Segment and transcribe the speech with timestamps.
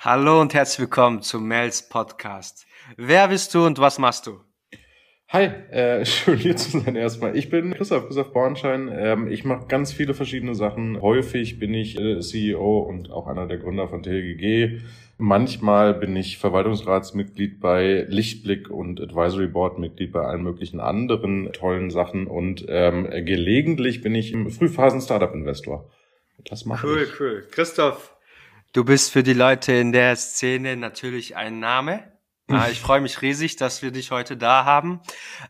[0.00, 2.68] Hallo und herzlich willkommen zum Mels Podcast.
[2.96, 4.38] Wer bist du und was machst du?
[5.26, 7.36] Hi, äh, schön hier zu sein erstmal.
[7.36, 8.88] Ich bin Christoph, Christoph Bornschein.
[8.96, 11.02] Ähm, ich mache ganz viele verschiedene Sachen.
[11.02, 14.82] Häufig bin ich äh, CEO und auch einer der Gründer von TLGG.
[15.16, 21.90] Manchmal bin ich Verwaltungsratsmitglied bei Lichtblick und Advisory Board Mitglied bei allen möglichen anderen tollen
[21.90, 25.90] Sachen und ähm, gelegentlich bin ich im Frühphasen Startup Investor.
[26.44, 27.18] Das mache cool, ich.
[27.18, 27.48] Cool, cool.
[27.50, 28.14] Christoph,
[28.74, 32.12] Du bist für die Leute in der Szene natürlich ein Name.
[32.70, 35.02] Ich freue mich riesig, dass wir dich heute da haben.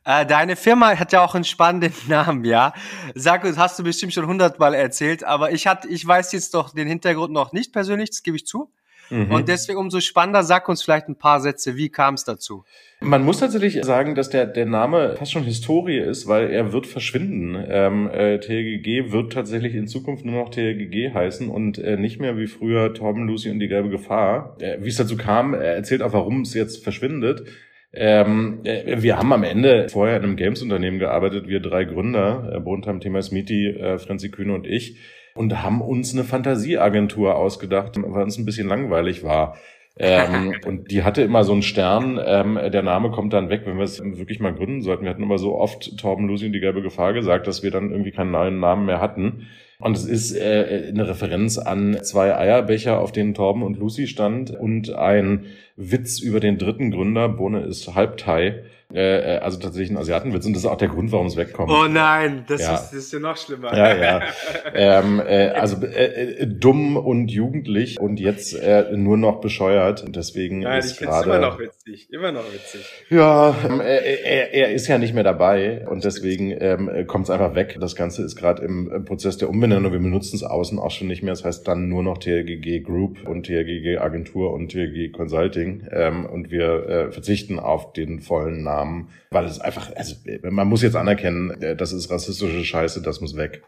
[0.05, 2.73] Äh, deine Firma hat ja auch einen spannenden Namen, ja.
[3.15, 6.75] Sag uns, hast du bestimmt schon hundertmal erzählt, aber ich hat, ich weiß jetzt doch
[6.75, 8.73] den Hintergrund noch nicht persönlich, das gebe ich zu.
[9.11, 9.31] Mhm.
[9.31, 12.65] Und deswegen umso spannender, sag uns vielleicht ein paar Sätze, wie kam es dazu?
[13.01, 16.87] Man muss tatsächlich sagen, dass der, der Name fast schon Historie ist, weil er wird
[16.87, 17.57] verschwinden.
[17.69, 22.37] Ähm, äh, TLGG wird tatsächlich in Zukunft nur noch TLGG heißen und äh, nicht mehr
[22.37, 24.57] wie früher Torben, Lucy und die gelbe Gefahr.
[24.61, 27.45] Äh, wie es dazu kam, er erzählt auch, warum es jetzt verschwindet.
[27.93, 32.61] Ähm, äh, wir haben am Ende vorher in einem Games-Unternehmen gearbeitet, wir drei Gründer, äh,
[32.61, 34.99] Bruntheim, Thema Smiti, äh, Franzi Kühne und ich
[35.39, 39.57] und haben uns eine Fantasieagentur ausgedacht, weil uns ein bisschen langweilig war.
[39.97, 43.77] ähm, und die hatte immer so einen Stern, ähm, der Name kommt dann weg, wenn
[43.77, 45.05] wir es wirklich mal gründen sollten.
[45.05, 47.93] Wir hatten immer so oft Torben Lucy und die gelbe Gefahr gesagt, dass wir dann
[47.93, 49.47] irgendwie keinen neuen Namen mehr hatten.
[49.79, 54.51] Und es ist äh, eine Referenz an zwei Eierbecher, auf denen Torben und Lucy stand
[54.51, 58.65] und ein Witz über den dritten Gründer, Bohne ist Halbthai.
[58.95, 61.71] Äh, äh, also tatsächlich ein Asiatenwitz und das ist auch der Grund, warum es wegkommt.
[61.71, 62.75] Oh nein, das, ja.
[62.75, 63.77] ist, das ist ja noch schlimmer.
[63.77, 64.23] Ja, ja.
[64.75, 70.07] ähm, äh, also äh, äh, dumm und jugendlich und jetzt äh, nur noch bescheuert.
[70.09, 72.81] Deswegen nein, ist ich finde immer noch witzig, immer noch witzig.
[73.11, 77.55] Ja, ähm, er, er ist ja nicht mehr dabei und deswegen ähm, kommt es einfach
[77.55, 77.77] weg.
[77.79, 79.93] Das Ganze ist gerade im Prozess der Umbenennung.
[79.93, 81.35] Wir benutzen es außen auch schon nicht mehr.
[81.35, 86.51] Das heißt dann nur noch TLGG Group und TLGG Agentur und TLGG Consulting ähm, und
[86.51, 90.97] wir äh, verzichten auf den vollen Namen Namen, weil es einfach, also man muss jetzt
[90.97, 93.63] anerkennen, äh, das ist rassistische Scheiße, das muss weg.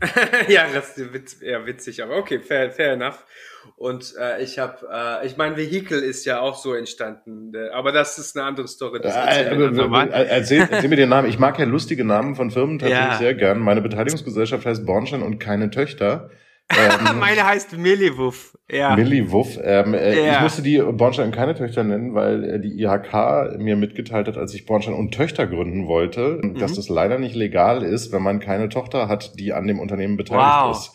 [0.48, 3.24] ja, das ist eher witzig, aber okay, fair, fair enough.
[3.76, 7.92] Und äh, ich habe, äh, ich mein Vehikel ist ja auch so entstanden, äh, aber
[7.92, 9.00] das ist eine andere Story.
[9.00, 11.28] Das äh, äh, erzähl, erzähl mir den Namen.
[11.28, 13.18] Ich mag ja lustige Namen von Firmen tatsächlich ja.
[13.18, 13.60] sehr gern.
[13.60, 16.30] Meine Beteiligungsgesellschaft heißt Bornstein und keine Töchter.
[16.76, 18.56] Ähm, Meine heißt Milliwuff.
[18.70, 18.96] Ja.
[18.96, 19.58] Milliwuff.
[19.62, 20.34] Ähm, äh, ja.
[20.34, 24.54] Ich musste die Bornstein keine Töchter nennen, weil äh, die IHK mir mitgeteilt hat, als
[24.54, 26.58] ich Bornstein und Töchter gründen wollte, mhm.
[26.58, 30.16] dass das leider nicht legal ist, wenn man keine Tochter hat, die an dem Unternehmen
[30.16, 30.76] beteiligt wow.
[30.76, 30.92] ist.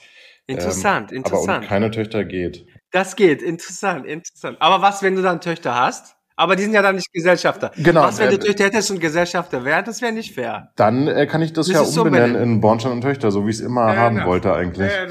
[0.48, 1.50] Interessant, ähm, interessant.
[1.50, 2.66] Aber um keine Töchter geht.
[2.92, 4.58] Das geht, interessant, interessant.
[4.60, 6.16] Aber was, wenn du dann Töchter hast?
[6.36, 7.72] Aber die sind ja dann nicht Gesellschafter.
[7.76, 8.02] Genau.
[8.02, 9.84] Was, wenn du Töchter hättest und Gesellschafter wären?
[9.84, 10.72] Das wäre nicht fair.
[10.78, 13.50] Dann äh, kann ich das, das ja umbenennen so in Bornstein und Töchter, so wie
[13.50, 14.26] ich es immer ja, haben ja.
[14.26, 14.90] wollte eigentlich.
[14.90, 15.08] Ja,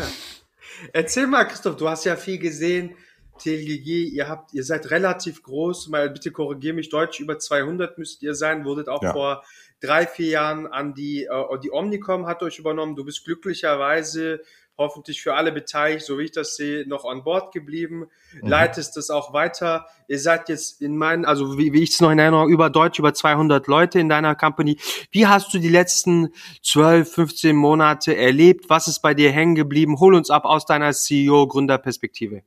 [0.93, 2.95] Erzähl mal, Christoph, du hast ja viel gesehen.
[3.39, 8.23] TLGG, ihr habt, ihr seid relativ groß, mal bitte korrigier mich, deutsch über 200 müsst
[8.23, 9.13] ihr sein, wurdet auch ja.
[9.13, 9.45] vor
[9.81, 12.97] drei, vier Jahren an die, äh, die Omnicom hat euch übernommen.
[12.97, 14.41] Du bist glücklicherweise
[14.79, 18.07] hoffentlich für alle beteiligt, so wie ich das sehe, noch an Bord geblieben,
[18.41, 18.49] mhm.
[18.49, 19.87] leitest das auch weiter.
[20.07, 22.99] Ihr seid jetzt in meinen, also wie, wie ich es noch in Erinnerung, über Deutsch,
[22.99, 24.79] über 200 Leute in deiner Company.
[25.11, 26.29] Wie hast du die letzten
[26.63, 28.71] 12, 15 Monate erlebt?
[28.71, 29.99] Was ist bei dir hängen geblieben?
[29.99, 32.43] Hol uns ab aus deiner CEO-Gründerperspektive.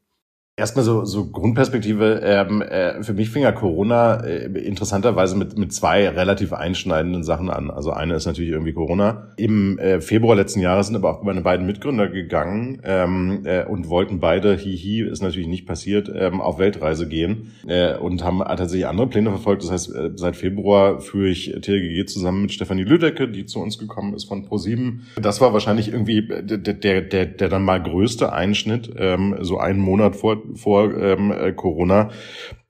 [0.57, 2.22] Erstmal so, so Grundperspektive.
[2.25, 7.50] Ähm, äh, für mich fing ja Corona äh, interessanterweise mit, mit zwei relativ einschneidenden Sachen
[7.50, 7.72] an.
[7.72, 9.29] Also eine ist natürlich irgendwie Corona.
[9.38, 13.88] Im äh, Februar letzten Jahres sind aber auch meine beiden Mitgründer gegangen ähm, äh, und
[13.88, 18.88] wollten beide, hihi, ist natürlich nicht passiert, ähm, auf Weltreise gehen äh, und haben tatsächlich
[18.88, 19.63] andere Pläne verfolgt.
[19.63, 23.79] Das heißt, äh, seit Februar führe ich TLGG zusammen mit Stefanie Lüdecke, die zu uns
[23.79, 25.07] gekommen ist von ProSieben.
[25.16, 29.79] Das war wahrscheinlich irgendwie der, der, der, der dann mal größte Einschnitt, ähm, so einen
[29.79, 32.09] Monat vor vor ähm, äh, Corona.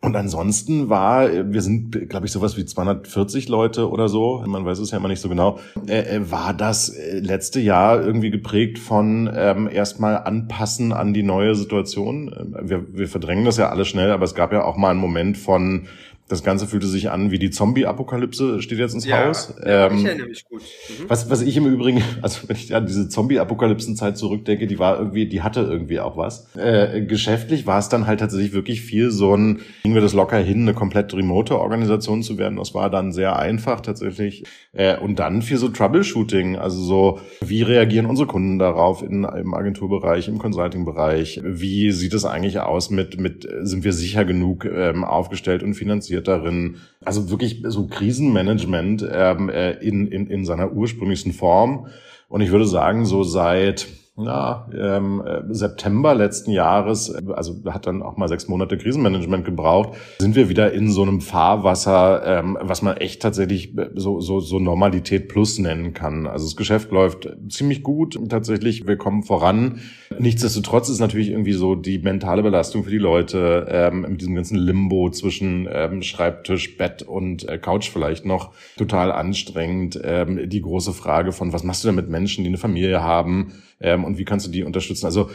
[0.03, 4.79] Und ansonsten war, wir sind, glaube ich, sowas wie 240 Leute oder so, man weiß
[4.79, 8.79] es ja immer nicht so genau, äh, äh, war das äh, letzte Jahr irgendwie geprägt
[8.79, 12.33] von ähm, erstmal anpassen an die neue Situation.
[12.35, 14.99] Ähm, wir, wir verdrängen das ja alle schnell, aber es gab ja auch mal einen
[14.99, 15.87] Moment von
[16.31, 19.53] das Ganze fühlte sich an wie die Zombie-Apokalypse, steht jetzt ins ja, Haus.
[19.59, 20.61] Ja, ähm, ich erinnere mich gut.
[20.61, 21.03] Mhm.
[21.09, 25.25] Was, was ich im Übrigen, also wenn ich an diese Zombie-Apokalypsen-Zeit zurückdenke, die war irgendwie,
[25.27, 26.47] die hatte irgendwie auch was.
[26.55, 30.37] Äh, geschäftlich war es dann halt tatsächlich wirklich viel so ein, kriegen wir das locker
[30.37, 32.57] hin, eine komplett remote Organisation zu werden.
[32.57, 34.43] Das war dann sehr einfach tatsächlich.
[34.71, 39.53] Äh, und dann viel so Troubleshooting, also so, wie reagieren unsere Kunden darauf in, im
[39.53, 41.41] Agenturbereich, im Consulting-Bereich?
[41.43, 46.20] Wie sieht es eigentlich aus mit, mit, sind wir sicher genug ähm, aufgestellt und finanziert?
[46.21, 46.77] Engagiert darin.
[47.03, 51.87] Also wirklich so Krisenmanagement ähm, äh, in, in, in seiner ursprünglichsten Form.
[52.29, 57.87] Und ich würde sagen, so seit na, ähm, äh, September letzten Jahres, äh, also hat
[57.87, 62.57] dann auch mal sechs Monate Krisenmanagement gebraucht, sind wir wieder in so einem Fahrwasser, ähm,
[62.59, 66.27] was man echt tatsächlich äh, so, so, so Normalität plus nennen kann.
[66.27, 69.79] Also das Geschäft läuft ziemlich gut, tatsächlich, wir kommen voran.
[70.19, 74.57] Nichtsdestotrotz ist natürlich irgendwie so die mentale Belastung für die Leute ähm, mit diesem ganzen
[74.57, 79.99] Limbo zwischen ähm, Schreibtisch, Bett und äh, Couch vielleicht noch total anstrengend.
[80.03, 83.53] Ähm, die große Frage von, was machst du denn mit Menschen, die eine Familie haben?
[83.81, 85.05] Ähm, und wie kannst du die unterstützen?
[85.05, 85.29] Also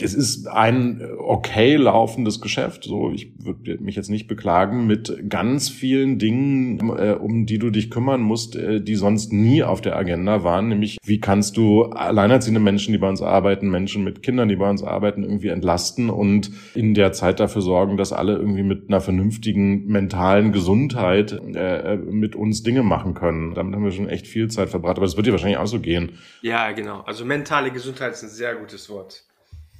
[0.00, 2.84] es ist ein okay laufendes Geschäft.
[2.84, 7.70] So, ich würde mich jetzt nicht beklagen mit ganz vielen Dingen, äh, um die du
[7.70, 10.68] dich kümmern musst, äh, die sonst nie auf der Agenda waren.
[10.68, 14.68] Nämlich, wie kannst du alleinerziehende Menschen, die bei uns arbeiten, Menschen mit Kindern, die bei
[14.68, 19.00] uns arbeiten, irgendwie entlasten und in der Zeit dafür sorgen, dass alle irgendwie mit einer
[19.00, 23.54] vernünftigen mentalen Gesundheit äh, mit uns Dinge machen können.
[23.54, 24.96] Damit haben wir schon echt viel Zeit verbracht.
[24.96, 26.12] Aber es wird dir wahrscheinlich auch so gehen.
[26.42, 27.00] Ja, genau.
[27.02, 29.24] Also mentale Gesundheit Gesundheit ist ein sehr gutes Wort.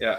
[0.01, 0.19] Ja.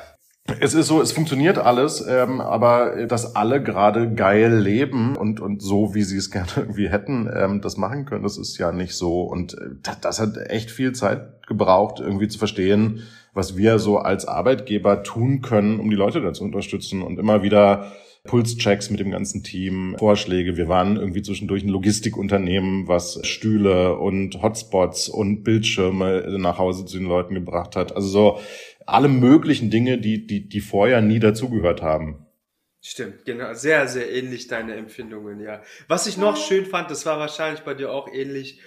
[0.60, 5.62] Es ist so, es funktioniert alles, ähm, aber dass alle gerade geil leben und, und
[5.62, 8.96] so, wie sie es gerne irgendwie hätten, ähm, das machen können, das ist ja nicht
[8.96, 9.24] so.
[9.24, 13.04] Und äh, das, das hat echt viel Zeit gebraucht, irgendwie zu verstehen,
[13.34, 17.44] was wir so als Arbeitgeber tun können, um die Leute da zu unterstützen und immer
[17.44, 17.92] wieder
[18.24, 20.56] Pulschecks mit dem ganzen Team, Vorschläge.
[20.56, 26.98] Wir waren irgendwie zwischendurch ein Logistikunternehmen, was Stühle und Hotspots und Bildschirme nach Hause zu
[26.98, 27.96] den Leuten gebracht hat.
[27.96, 28.42] Also so
[28.86, 32.26] alle möglichen Dinge, die, die, die vorher nie dazugehört haben.
[32.82, 33.54] Stimmt, genau.
[33.54, 35.62] Sehr, sehr ähnlich deine Empfindungen, ja.
[35.88, 38.60] Was ich noch schön fand, das war wahrscheinlich bei dir auch ähnlich,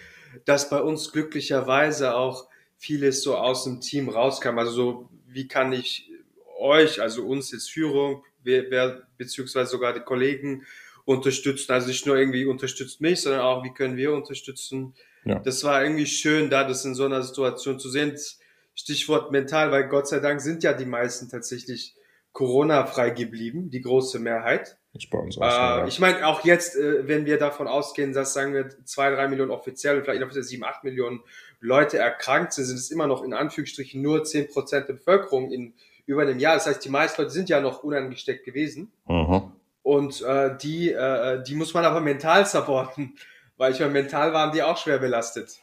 [0.45, 4.59] dass bei uns glücklicherweise auch vieles so aus dem Team rauskam.
[4.59, 6.11] Also so, wie kann ich
[6.59, 10.65] euch, also uns als Führung, wer, wer beziehungsweise sogar die Kollegen
[11.05, 11.73] unterstützen.
[11.73, 14.95] Also nicht nur irgendwie unterstützt mich, sondern auch, wie können wir unterstützen.
[15.25, 15.39] Ja.
[15.39, 18.17] Das war irgendwie schön, da das in so einer Situation zu sehen.
[18.75, 21.95] Stichwort mental, weil Gott sei Dank sind ja die meisten tatsächlich
[22.33, 24.77] Corona-frei geblieben, die große Mehrheit.
[24.93, 25.85] Ich bei uns auch.
[25.85, 29.29] Äh, ich meine, auch jetzt, äh, wenn wir davon ausgehen, dass, sagen wir, zwei, drei
[29.29, 31.21] Millionen offiziell und vielleicht noch sieben, acht Millionen
[31.61, 35.75] Leute erkrankt sind, sind es immer noch in Anführungsstrichen nur zehn Prozent der Bevölkerung in
[36.07, 36.55] über einem Jahr.
[36.55, 38.93] Das heißt, die meisten Leute sind ja noch unangesteckt gewesen.
[39.07, 39.53] Mhm.
[39.83, 43.15] Und äh, die, äh, die muss man aber mental supporten,
[43.57, 45.59] weil ich meine, mental waren die auch schwer belastet.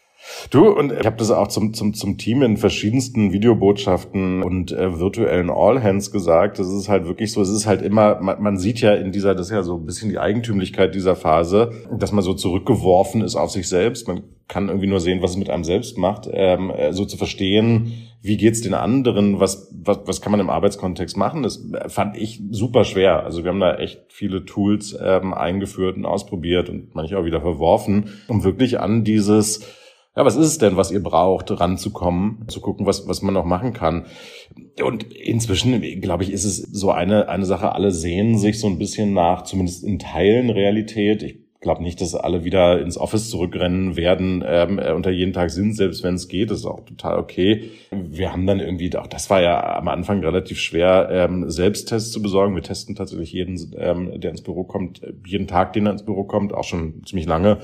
[0.50, 5.00] Du, und ich habe das auch zum, zum, zum Team in verschiedensten Videobotschaften und äh,
[5.00, 6.60] virtuellen All-Hands gesagt.
[6.60, 9.36] Das ist halt wirklich so, es ist halt immer, man, man sieht ja in dieser,
[9.36, 13.36] das ist ja so ein bisschen die Eigentümlichkeit dieser Phase, dass man so zurückgeworfen ist
[13.36, 14.08] auf sich selbst.
[14.08, 16.28] Man kann irgendwie nur sehen, was es mit einem selbst macht.
[16.32, 20.50] Ähm, äh, so zu verstehen, wie geht's den anderen, was, was, was kann man im
[20.50, 23.24] Arbeitskontext machen, das fand ich super schwer.
[23.24, 27.42] Also wir haben da echt viele Tools ähm, eingeführt und ausprobiert und manche auch wieder
[27.42, 29.66] verworfen, um wirklich an dieses
[30.16, 33.46] ja, was ist es denn, was ihr braucht, ranzukommen, zu gucken, was, was man noch
[33.46, 34.06] machen kann.
[34.84, 38.78] Und inzwischen, glaube ich, ist es so eine, eine Sache, alle sehen sich so ein
[38.78, 41.24] bisschen nach, zumindest in Teilen Realität.
[41.24, 45.52] Ich glaube nicht, dass alle wieder ins Office zurückrennen werden, ähm, äh, unter jeden Tag
[45.52, 47.70] sind, selbst wenn es geht, das ist auch total okay.
[47.92, 52.22] Wir haben dann irgendwie, auch das war ja am Anfang relativ schwer, ähm, Selbsttests zu
[52.22, 52.56] besorgen.
[52.56, 56.24] Wir testen tatsächlich jeden, ähm, der ins Büro kommt, jeden Tag, den er ins Büro
[56.24, 57.60] kommt, auch schon ziemlich lange.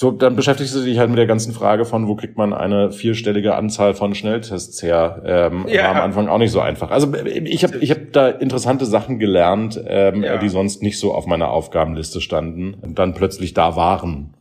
[0.00, 2.92] So, dann beschäftigst du dich halt mit der ganzen Frage von, wo kriegt man eine
[2.92, 5.24] vierstellige Anzahl von Schnelltests her?
[5.26, 5.86] Ähm, ja.
[5.86, 6.92] War am Anfang auch nicht so einfach.
[6.92, 10.36] Also ich habe ich hab da interessante Sachen gelernt, ähm, ja.
[10.36, 14.34] die sonst nicht so auf meiner Aufgabenliste standen und dann plötzlich da waren.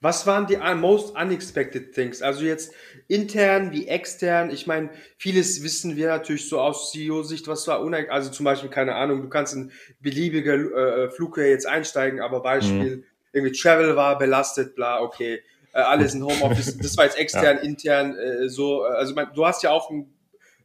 [0.00, 2.22] Was waren die most unexpected things?
[2.22, 2.72] Also jetzt
[3.08, 4.52] intern wie extern.
[4.52, 8.70] Ich meine, vieles wissen wir natürlich so aus CEO-Sicht, was war uneig also zum Beispiel
[8.70, 9.22] keine Ahnung.
[9.22, 13.04] Du kannst in beliebige äh, Flughöhe jetzt einsteigen, aber Beispiel mhm
[13.36, 17.62] irgendwie Travel war belastet, bla, okay, äh, alles in Homeoffice, das war jetzt extern, ja.
[17.62, 20.12] intern, äh, so, also mein, du hast ja auch ein,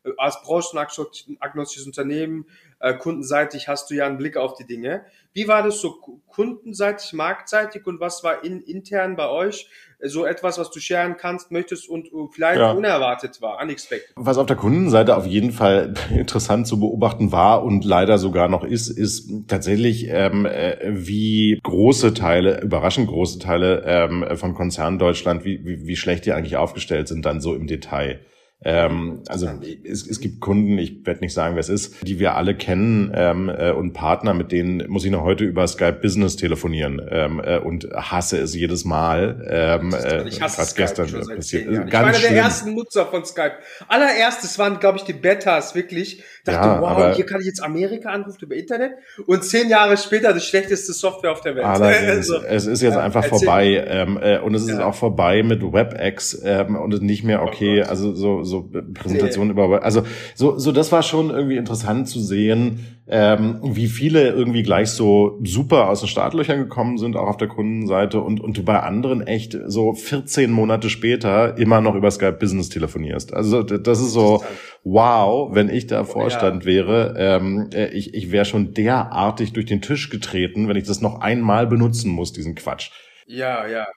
[0.03, 2.45] äh, als branchenagnostisches Unternehmen,
[2.81, 5.05] äh, kundenseitig hast du ja einen Blick auf die Dinge.
[5.33, 5.93] Wie war das so
[6.27, 9.69] kundenseitig, marktseitig und was war in, intern bei euch?
[10.03, 12.71] so etwas, was du scheren kannst, möchtest und vielleicht ja.
[12.71, 14.11] unerwartet war, unexpected.
[14.15, 18.63] Was auf der Kundenseite auf jeden Fall interessant zu beobachten war und leider sogar noch
[18.63, 25.45] ist, ist tatsächlich, ähm, äh, wie große Teile, überraschend große Teile ähm, von Konzernen Deutschland,
[25.45, 28.21] wie, wie, wie schlecht die eigentlich aufgestellt sind, dann so im Detail.
[28.63, 29.49] Ähm, also
[29.83, 33.11] es, es gibt Kunden, ich werde nicht sagen, wer es ist, die wir alle kennen
[33.15, 37.41] ähm, äh, und Partner, mit denen muss ich noch heute über Skype Business telefonieren ähm,
[37.43, 39.47] äh, und hasse es jedes Mal.
[39.49, 41.71] Ähm, äh, ich hasse Skype gestern schon seit passiert.
[41.71, 43.53] Ich war einer der ersten Nutzer von Skype.
[43.87, 46.23] Allererstes waren, glaube ich, die Betas wirklich.
[46.43, 48.93] Dachte, ja, wow, hier kann ich jetzt Amerika anrufen über Internet
[49.27, 51.65] und zehn Jahre später das schlechteste Software auf der Welt.
[51.65, 54.85] also, es ist jetzt ja, einfach vorbei ähm, äh, und es ist ja.
[54.85, 57.83] auch vorbei mit WebEx ähm, und nicht mehr oh okay.
[57.83, 59.63] Also so so Präsentationen nee.
[59.63, 60.03] über, also
[60.35, 65.39] so, so das war schon irgendwie interessant zu sehen, ähm, wie viele irgendwie gleich so
[65.43, 69.25] super aus den Startlöchern gekommen sind, auch auf der Kundenseite und, und du bei anderen
[69.25, 73.33] echt so 14 Monate später immer noch über Skype Business telefonierst.
[73.33, 74.43] Also das ist so,
[74.83, 76.71] wow, wenn ich da Vorstand ja.
[76.71, 81.01] wäre, ähm, äh, ich, ich wäre schon derartig durch den Tisch getreten, wenn ich das
[81.01, 82.91] noch einmal benutzen muss, diesen Quatsch.
[83.25, 83.87] Ja, ja.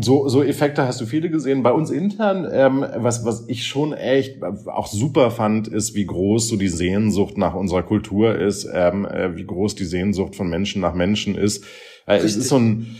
[0.00, 1.62] So, so Effekte hast du viele gesehen.
[1.62, 6.48] Bei uns intern, ähm, was, was ich schon echt auch super fand, ist, wie groß
[6.48, 10.80] so die Sehnsucht nach unserer Kultur ist, ähm, äh, wie groß die Sehnsucht von Menschen
[10.80, 11.66] nach Menschen ist.
[12.06, 12.96] Äh, es ist so ein,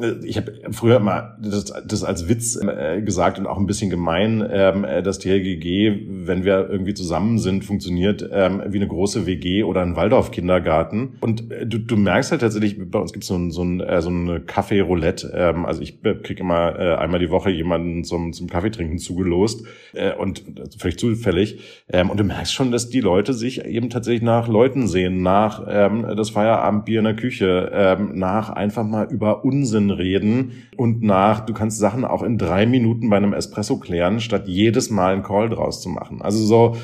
[0.00, 3.90] äh, ich habe früher mal das, das als Witz äh, gesagt und auch ein bisschen
[3.90, 8.88] gemein, ähm, äh, dass die LGG, wenn wir irgendwie zusammen sind, funktioniert ähm, wie eine
[8.88, 11.16] große WG oder ein Waldorf-Kindergarten.
[11.20, 13.80] Und äh, du, du merkst halt tatsächlich, bei uns gibt es so ein, so ein
[13.80, 15.32] äh, so eine Kaffee-Roulette.
[15.34, 16.00] Ähm, also ich
[16.36, 20.44] kriege immer äh, einmal die Woche jemanden zum, zum Kaffeetrinken zugelost äh, und
[20.78, 21.60] völlig zufällig.
[21.90, 25.64] Ähm, und du merkst schon, dass die Leute sich eben tatsächlich nach Leuten sehen, nach
[25.68, 31.40] ähm, das Feierabendbier in der Küche, ähm, nach einfach mal über Unsinn reden und nach,
[31.40, 35.22] du kannst Sachen auch in drei Minuten bei einem Espresso klären, statt jedes Mal einen
[35.22, 36.22] Call draus zu machen.
[36.22, 36.76] Also so,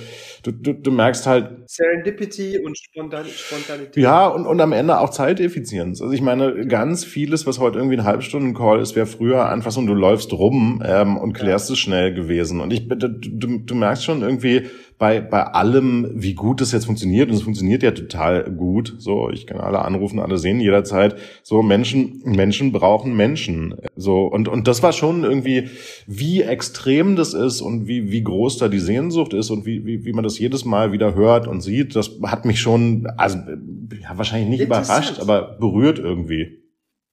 [0.43, 1.69] du, du, du merkst halt.
[1.69, 4.03] Serendipity und Spontan Spontanität.
[4.03, 6.01] Ja, und, und am Ende auch Zeiteffizienz.
[6.01, 9.81] Also ich meine, ganz vieles, was heute irgendwie ein Halbstunden-Call ist, wäre früher einfach so,
[9.85, 11.75] du läufst rum ähm, und klärst ja.
[11.75, 12.61] es schnell gewesen.
[12.61, 14.67] Und ich, du, du, du merkst schon irgendwie,
[15.03, 19.31] bei, bei allem, wie gut das jetzt funktioniert, und es funktioniert ja total gut, so,
[19.31, 24.69] ich kann alle anrufen, alle sehen jederzeit, so Menschen, Menschen brauchen Menschen, so, und, und
[24.69, 25.71] das war schon irgendwie,
[26.07, 30.05] wie extrem das ist und wie, wie groß da die Sehnsucht ist und wie, wie,
[30.05, 34.17] wie man das jedes Mal wieder hört und sieht, das hat mich schon, also, ja,
[34.17, 36.62] wahrscheinlich nicht überrascht, aber berührt irgendwie.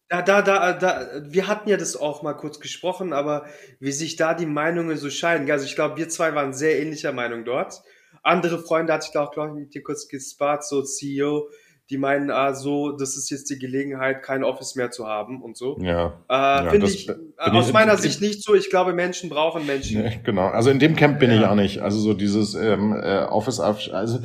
[0.10, 3.46] Da, da, da, da, wir hatten ja das auch mal kurz gesprochen, aber
[3.80, 5.50] wie sich da die Meinungen so scheiden.
[5.52, 7.84] Also ich glaube, wir zwei waren sehr ähnlicher Meinung dort.
[8.24, 11.50] Andere Freunde hatte ich da auch, glaube ich, mit dir kurz gespart, so CEO,
[11.90, 15.58] die meinen, ah, so, das ist jetzt die Gelegenheit, kein Office mehr zu haben und
[15.58, 15.78] so.
[15.82, 16.20] Ja.
[16.30, 18.54] Äh, ja Finde ich aus ich, meiner Sicht nicht so.
[18.54, 20.02] Ich glaube, Menschen brauchen Menschen.
[20.02, 20.48] Nee, genau.
[20.48, 21.38] Also in dem Camp bin ja.
[21.40, 21.80] ich auch nicht.
[21.80, 24.20] Also so dieses ähm, äh, Office, also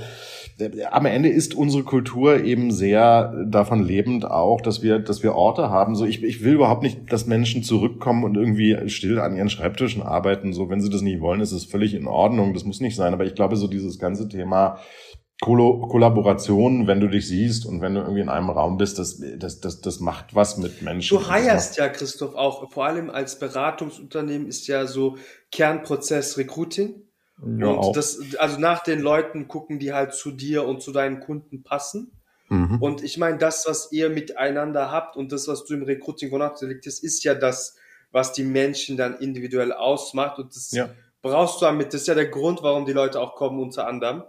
[0.90, 5.68] am Ende ist unsere Kultur eben sehr davon lebend auch, dass wir, dass wir Orte
[5.68, 5.96] haben.
[5.96, 10.02] So, ich, ich will überhaupt nicht, dass Menschen zurückkommen und irgendwie still an ihren Schreibtischen
[10.02, 10.52] arbeiten.
[10.52, 12.54] So, wenn sie das nicht wollen, ist es völlig in Ordnung.
[12.54, 13.12] Das muss nicht sein.
[13.12, 14.78] Aber ich glaube, so dieses ganze Thema
[15.40, 19.60] Kollaboration, wenn du dich siehst und wenn du irgendwie in einem Raum bist, das, das,
[19.60, 21.18] das, das macht was mit Menschen.
[21.18, 25.16] Du heierst ja, Christoph, auch vor allem als Beratungsunternehmen ist ja so
[25.50, 27.03] Kernprozess Recruiting.
[27.38, 27.92] Ja, und auch.
[27.92, 32.12] das, also nach den Leuten gucken, die halt zu dir und zu deinen Kunden passen.
[32.48, 32.78] Mhm.
[32.80, 36.42] Und ich meine, das, was ihr miteinander habt und das, was du im Recruiting von
[36.42, 37.76] hast, ist ja das,
[38.12, 40.38] was die Menschen dann individuell ausmacht.
[40.38, 40.90] Und das ja.
[41.22, 41.88] brauchst du damit.
[41.88, 44.22] Das ist ja der Grund, warum die Leute auch kommen, unter anderem.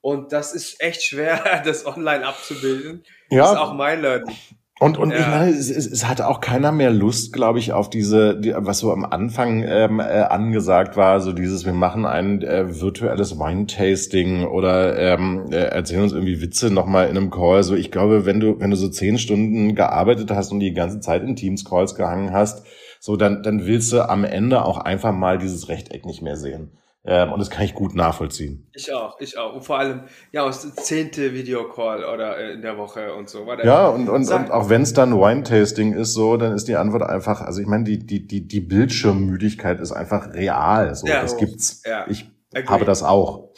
[0.00, 3.04] Und das ist echt schwer, das online abzubilden.
[3.30, 3.42] Ja.
[3.42, 4.36] Das ist auch mein Learning.
[4.82, 5.18] Und, und ja.
[5.18, 8.54] ich meine, es, es, es hatte auch keiner mehr Lust, glaube ich, auf diese, die,
[8.56, 13.38] was so am Anfang ähm, äh, angesagt war, so dieses, wir machen ein äh, virtuelles
[13.38, 17.62] Wine-Tasting oder ähm, äh, erzählen uns irgendwie Witze nochmal in einem Call.
[17.62, 21.00] So, ich glaube, wenn du, wenn du so zehn Stunden gearbeitet hast und die ganze
[21.00, 22.64] Zeit in Teams-Calls gehangen hast,
[23.00, 26.70] so, dann, dann willst du am Ende auch einfach mal dieses Rechteck nicht mehr sehen.
[27.02, 28.68] Ähm, und das kann ich gut nachvollziehen.
[28.74, 29.54] Ich auch, ich auch.
[29.54, 33.46] Und vor allem, ja, aus zehnte Videocall oder äh, in der Woche und so.
[33.46, 33.66] Warte.
[33.66, 37.02] Ja, und, und, und auch wenn es dann Wine-Tasting ist, so, dann ist die Antwort
[37.02, 40.94] einfach, also ich meine, die, die, die, die Bildschirmmüdigkeit ist einfach real.
[40.94, 41.82] So, ja, das gibt's.
[41.86, 42.66] Ja, ich agree.
[42.68, 43.48] habe das auch.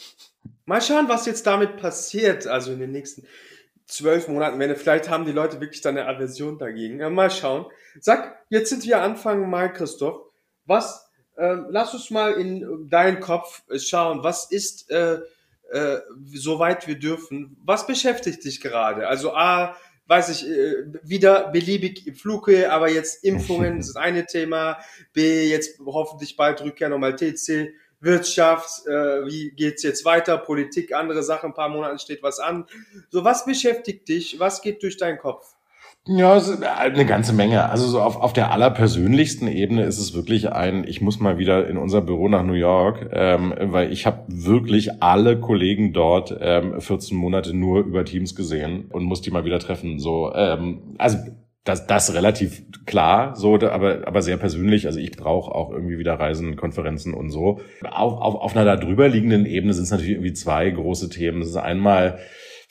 [0.65, 3.27] Mal schauen, was jetzt damit passiert, also in den nächsten
[3.87, 7.01] zwölf Monaten, wenn vielleicht haben die Leute wirklich dann eine Aversion dagegen.
[7.01, 7.65] Ja, mal schauen.
[7.99, 10.21] Sag, jetzt sind wir Anfang Mai, Christoph.
[10.65, 14.23] Was ähm, lass uns mal in deinen Kopf schauen.
[14.23, 15.19] Was ist, äh,
[15.71, 15.99] äh,
[16.33, 19.07] soweit wir dürfen, was beschäftigt dich gerade?
[19.07, 19.75] Also A,
[20.07, 24.77] weiß ich, äh, wieder beliebig Fluge, aber jetzt Impfungen ist eine Thema.
[25.13, 27.73] B, jetzt hoffentlich bald Rückkehr nochmal TC.
[27.99, 30.37] Wirtschaft, äh, wie geht's jetzt weiter?
[30.37, 32.65] Politik, andere Sachen, ein paar Monaten steht was an.
[33.09, 34.39] So, was beschäftigt dich?
[34.39, 35.55] Was geht durch deinen Kopf?
[36.05, 36.37] Ja,
[36.79, 37.69] eine ganze Menge.
[37.69, 41.65] Also so auf, auf der allerpersönlichsten Ebene ist es wirklich ein, ich muss mal wieder
[41.67, 46.81] in unser Büro nach New York, ähm, weil ich habe wirklich alle Kollegen dort ähm,
[46.81, 49.97] 14 Monate nur über Teams gesehen und muss die mal wieder treffen.
[49.97, 51.19] So, ähm, also
[51.63, 54.85] das, das relativ klar, so, aber, aber sehr persönlich.
[54.87, 57.61] Also ich brauche auch irgendwie wieder Reisen, Konferenzen und so.
[57.89, 61.39] Auf, auf, auf einer da drüber liegenden Ebene sind es natürlich irgendwie zwei große Themen.
[61.39, 62.19] Das ist einmal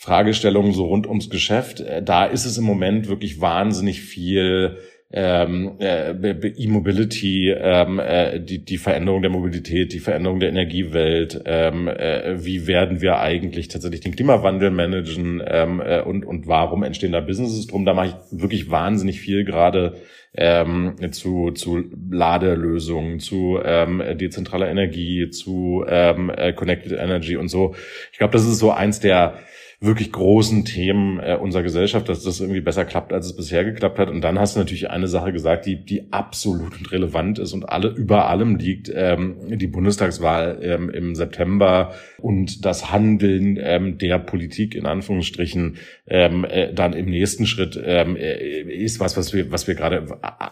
[0.02, 1.78] Fragestellungen so rund ums Geschäft.
[1.78, 4.78] Äh, da ist es im Moment wirklich wahnsinnig viel
[5.12, 11.86] ähm, äh, E-Mobility, ähm, äh, die, die Veränderung der Mobilität, die Veränderung der Energiewelt, ähm,
[11.86, 17.12] äh, wie werden wir eigentlich tatsächlich den Klimawandel managen ähm, äh, und, und warum entstehen
[17.12, 17.84] da Businesses drum.
[17.84, 19.98] Da mache ich wirklich wahnsinnig viel gerade
[20.34, 27.76] ähm, zu, zu Ladelösungen, zu ähm, dezentraler Energie, zu ähm, äh, Connected Energy und so.
[28.10, 29.38] Ich glaube, das ist so eins der
[29.82, 33.98] wirklich großen Themen äh, unserer Gesellschaft, dass das irgendwie besser klappt, als es bisher geklappt
[33.98, 34.08] hat.
[34.08, 37.88] Und dann hast du natürlich eine Sache gesagt, die, die absolut relevant ist und alle
[37.88, 44.76] über allem liegt, ähm, die Bundestagswahl ähm, im September und das Handeln ähm, der Politik
[44.76, 49.66] in Anführungsstrichen ähm, äh, dann im nächsten Schritt ähm, äh, ist was, was wir, was
[49.66, 50.06] wir gerade,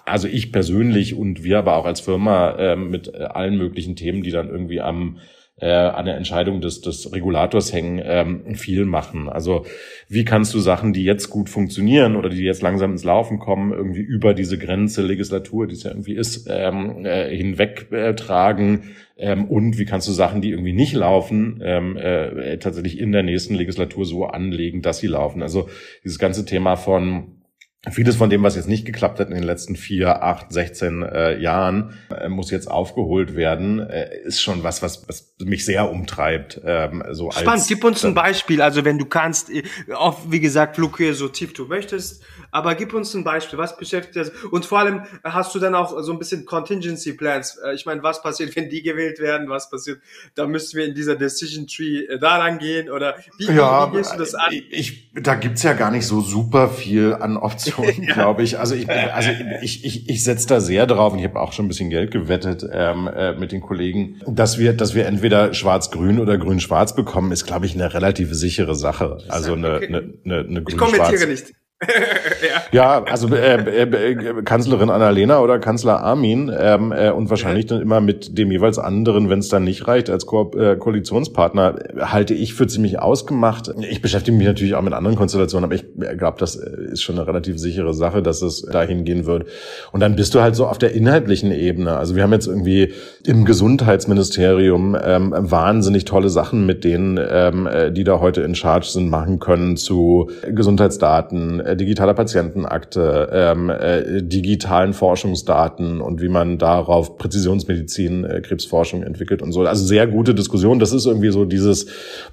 [0.06, 4.32] also ich persönlich und wir aber auch als Firma ähm, mit allen möglichen Themen, die
[4.32, 5.18] dann irgendwie am
[5.60, 9.28] äh, an der Entscheidung des, des Regulators hängen, ähm, viel machen.
[9.28, 9.66] Also
[10.08, 13.72] wie kannst du Sachen, die jetzt gut funktionieren oder die jetzt langsam ins Laufen kommen,
[13.72, 18.90] irgendwie über diese Grenze Legislatur, die es ja irgendwie ist, ähm, äh, hinweg äh, tragen?
[19.16, 23.22] Ähm, und wie kannst du Sachen, die irgendwie nicht laufen, ähm, äh, tatsächlich in der
[23.22, 25.42] nächsten Legislatur so anlegen, dass sie laufen?
[25.42, 25.68] Also
[26.04, 27.39] dieses ganze Thema von
[27.88, 31.38] Vieles von dem, was jetzt nicht geklappt hat in den letzten vier, acht, 16 äh,
[31.38, 36.60] Jahren, äh, muss jetzt aufgeholt werden, äh, ist schon was, was, was mich sehr umtreibt.
[36.62, 38.60] Ähm, so Spannend, als, gib uns ein Beispiel.
[38.60, 39.62] Also wenn du kannst, äh,
[39.94, 43.58] auch wie gesagt, Flughöhe so tief du möchtest, aber gib uns ein Beispiel.
[43.58, 44.30] Was beschäftigt das?
[44.50, 47.58] Und vor allem hast du dann auch so ein bisschen Contingency Plans.
[47.64, 49.48] Äh, ich meine, was passiert, wenn die gewählt werden?
[49.48, 50.00] Was passiert?
[50.34, 53.96] Da müssten wir in dieser Decision Tree äh, da lang gehen oder wie, ja, wie
[53.96, 54.52] gehst du das an?
[54.70, 58.14] Ich, da gibt's ja gar nicht so super viel an Optionen ja.
[58.14, 58.58] glaube ich.
[58.58, 59.30] Also ich, also
[59.62, 62.10] ich, ich, ich setze da sehr drauf und ich habe auch schon ein bisschen Geld
[62.10, 67.32] gewettet ähm, äh, mit den Kollegen, dass wir, dass wir entweder schwarz-grün oder grün-schwarz bekommen,
[67.32, 69.18] ist, glaube ich, eine relativ sichere Sache.
[69.28, 70.68] Also eine, eine, eine, eine grün-schwarz.
[70.72, 71.52] Ich kommentiere nicht.
[71.82, 72.62] Ja.
[72.72, 77.80] ja, also äh, äh, äh, Kanzlerin Annalena oder Kanzler Armin ähm, äh, und wahrscheinlich dann
[77.80, 82.34] immer mit dem jeweils anderen, wenn es dann nicht reicht, als Ko äh, Koalitionspartner, halte
[82.34, 83.72] ich für ziemlich ausgemacht.
[83.88, 85.86] Ich beschäftige mich natürlich auch mit anderen Konstellationen, aber ich
[86.18, 89.48] glaube, das ist schon eine relativ sichere Sache, dass es dahin gehen wird.
[89.90, 91.96] Und dann bist du halt so auf der inhaltlichen Ebene.
[91.96, 92.92] Also wir haben jetzt irgendwie
[93.24, 98.86] im Gesundheitsministerium ähm, wahnsinnig tolle Sachen mit denen, ähm, äh, die da heute in Charge
[98.86, 106.58] sind, machen können zu Gesundheitsdaten äh, digitaler Patientenakte, ähm, äh, digitalen Forschungsdaten und wie man
[106.58, 109.62] darauf Präzisionsmedizin, äh, Krebsforschung entwickelt und so.
[109.62, 110.78] Also sehr gute Diskussion.
[110.78, 111.86] Das ist irgendwie so dieses,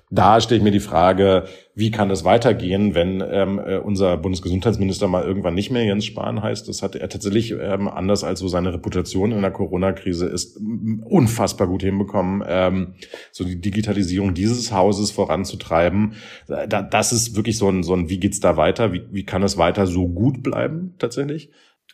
[0.10, 1.44] da stelle ich mir die Frage,
[1.78, 6.42] wie kann das weitergehen, wenn ähm, äh, unser Bundesgesundheitsminister mal irgendwann nicht mehr Jens Spahn
[6.42, 6.68] heißt.
[6.68, 11.68] Das hat er tatsächlich ähm, anders als so seine Reputation in der Corona-Krise ist unfassbar
[11.68, 12.96] gut hinbekommen, ähm,
[13.32, 16.16] so die Digitalisierung dieses Hauses voranzutreiben.
[16.48, 18.92] Da, das ist wirklich so ein, so ein, wie geht's da weiter?
[18.92, 21.52] Wie, wie kann es weiter so gut bleiben tatsächlich?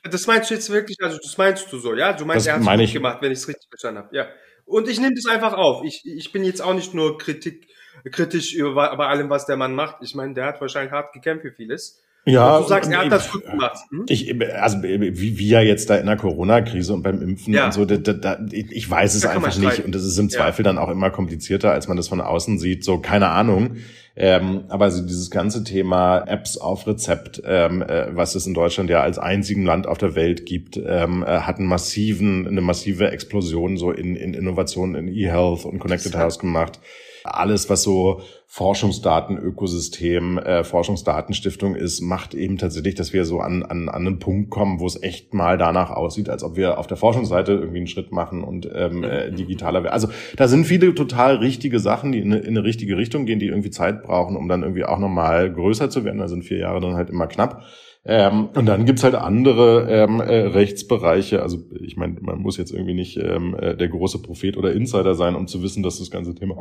[0.09, 2.13] Das meinst du jetzt wirklich, also das meinst du so, ja?
[2.13, 4.15] Du meinst, das er hat es gut gemacht, wenn ich es richtig verstanden habe.
[4.15, 4.27] Ja.
[4.63, 5.83] Und ich nehme das einfach auf.
[5.83, 7.67] Ich, ich bin jetzt auch nicht nur Kritik
[8.11, 9.97] kritisch über, bei allem, was der Mann macht.
[10.01, 12.01] Ich meine, der hat wahrscheinlich hart gekämpft für vieles.
[12.25, 13.79] Ja, und du sagst, er hat das gut gemacht.
[13.89, 14.05] Hm?
[14.07, 17.65] Ich, also wie, wie ja jetzt da in der Corona-Krise und beim Impfen ja.
[17.65, 20.63] und so, da, da, ich weiß es da einfach nicht und es ist im Zweifel
[20.63, 20.71] ja.
[20.71, 22.85] dann auch immer komplizierter, als man das von außen sieht.
[22.85, 23.75] So keine Ahnung.
[24.15, 28.89] Ähm, aber also dieses ganze Thema Apps auf Rezept, ähm, äh, was es in Deutschland
[28.89, 33.09] ja als einzigen Land auf der Welt gibt, ähm, äh, hat einen massiven, eine massive
[33.09, 36.79] Explosion so in, in Innovationen in E-Health und Connected Health gemacht
[37.23, 43.89] alles, was so Forschungsdatenökosystem, äh, Forschungsdatenstiftung ist, macht eben tatsächlich, dass wir so an, an,
[43.89, 46.97] an einen Punkt kommen, wo es echt mal danach aussieht, als ob wir auf der
[46.97, 49.93] Forschungsseite irgendwie einen Schritt machen und ähm, äh, digitaler werden.
[49.93, 53.39] Also da sind viele total richtige Sachen, die in eine, in eine richtige Richtung gehen,
[53.39, 56.19] die irgendwie Zeit brauchen, um dann irgendwie auch nochmal größer zu werden.
[56.19, 57.63] Da sind vier Jahre dann halt immer knapp.
[58.05, 61.41] Ähm, und dann gibt's halt andere ähm, äh, Rechtsbereiche.
[61.41, 65.15] Also ich meine, man muss jetzt irgendwie nicht ähm, äh, der große Prophet oder Insider
[65.15, 66.57] sein, um zu wissen, dass das ganze Thema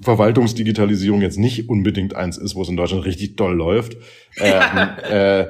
[0.00, 3.96] Verwaltungsdigitalisierung jetzt nicht unbedingt eins ist, wo es in Deutschland richtig doll läuft.
[4.38, 5.46] Ähm, äh,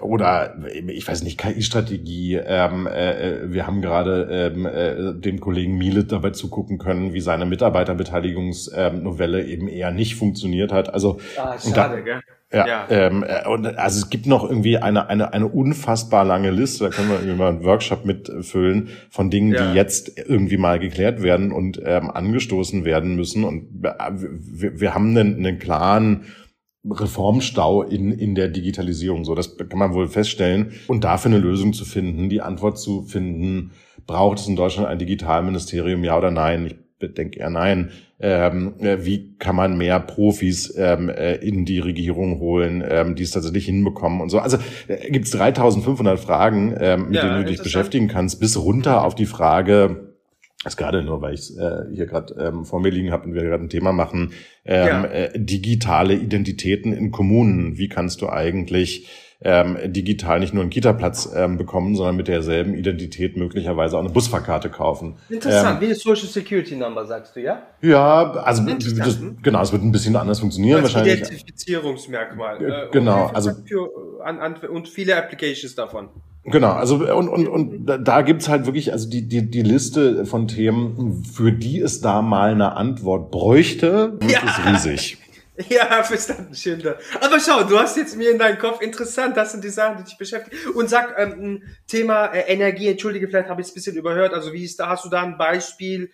[0.00, 0.56] oder
[0.88, 2.34] ich weiß nicht, KI-Strategie.
[2.36, 7.46] Ähm, äh, wir haben gerade ähm, äh, dem Kollegen Miele dabei zugucken können, wie seine
[7.46, 10.92] Mitarbeiterbeteiligungsnovelle ähm, eben eher nicht funktioniert hat.
[10.92, 12.20] Also ah, schade, da, gell?
[12.52, 12.86] Ja, ja.
[12.90, 16.90] Ähm, äh, und also es gibt noch irgendwie eine, eine, eine unfassbar lange Liste, da
[16.90, 19.70] können wir irgendwie mal einen Workshop mitfüllen von Dingen, ja.
[19.70, 23.42] die jetzt irgendwie mal geklärt werden und ähm, angestoßen werden müssen.
[23.42, 26.26] Und wir, wir haben einen, einen klaren
[26.88, 29.24] Reformstau in, in der Digitalisierung.
[29.24, 30.72] So, das kann man wohl feststellen.
[30.86, 33.72] Und dafür eine Lösung zu finden, die Antwort zu finden,
[34.06, 36.66] braucht es in Deutschland ein Digitalministerium, ja oder nein?
[36.66, 37.90] Ich denke eher nein.
[38.18, 43.22] Ähm, äh, wie kann man mehr Profis ähm, äh, in die Regierung holen, ähm, die
[43.22, 44.38] es tatsächlich hinbekommen und so.
[44.38, 48.56] Also äh, gibt es 3500 Fragen, ähm, mit ja, denen du dich beschäftigen kannst, bis
[48.56, 50.14] runter auf die Frage,
[50.64, 53.42] das gerade nur, weil ich äh, hier gerade ähm, vor mir liegen habe und wir
[53.42, 54.32] gerade ein Thema machen,
[54.64, 55.04] ähm, ja.
[55.04, 57.76] äh, digitale Identitäten in Kommunen.
[57.76, 59.08] Wie kannst du eigentlich
[59.42, 64.08] ähm, digital nicht nur einen Kita-Platz ähm, bekommen, sondern mit derselben Identität möglicherweise auch eine
[64.08, 65.16] Busfahrkarte kaufen.
[65.28, 67.62] Interessant, ähm, wie eine Social Security Number, sagst du, ja?
[67.82, 71.20] Ja, also das, genau, es wird ein bisschen anders funktionieren Als wahrscheinlich.
[71.20, 72.64] Identifizierungsmerkmal.
[72.64, 73.90] Äh, genau, also für,
[74.24, 76.08] an, an, und viele Applications davon.
[76.48, 80.46] Genau, also und, und, und da gibt's halt wirklich, also die, die, die Liste von
[80.46, 84.38] Themen, für die es da mal eine Antwort bräuchte, ja.
[84.44, 85.18] ist riesig.
[85.68, 86.98] Ja, verstanden, Schindler.
[87.20, 90.04] Aber schau, du hast jetzt mir in deinen Kopf interessant, das sind die Sachen, die
[90.04, 90.56] dich beschäftigen.
[90.74, 94.34] Und sag, ähm, Thema äh, Energie, entschuldige, vielleicht habe ich es ein bisschen überhört.
[94.34, 96.10] Also wie ist da, hast du da ein Beispiel?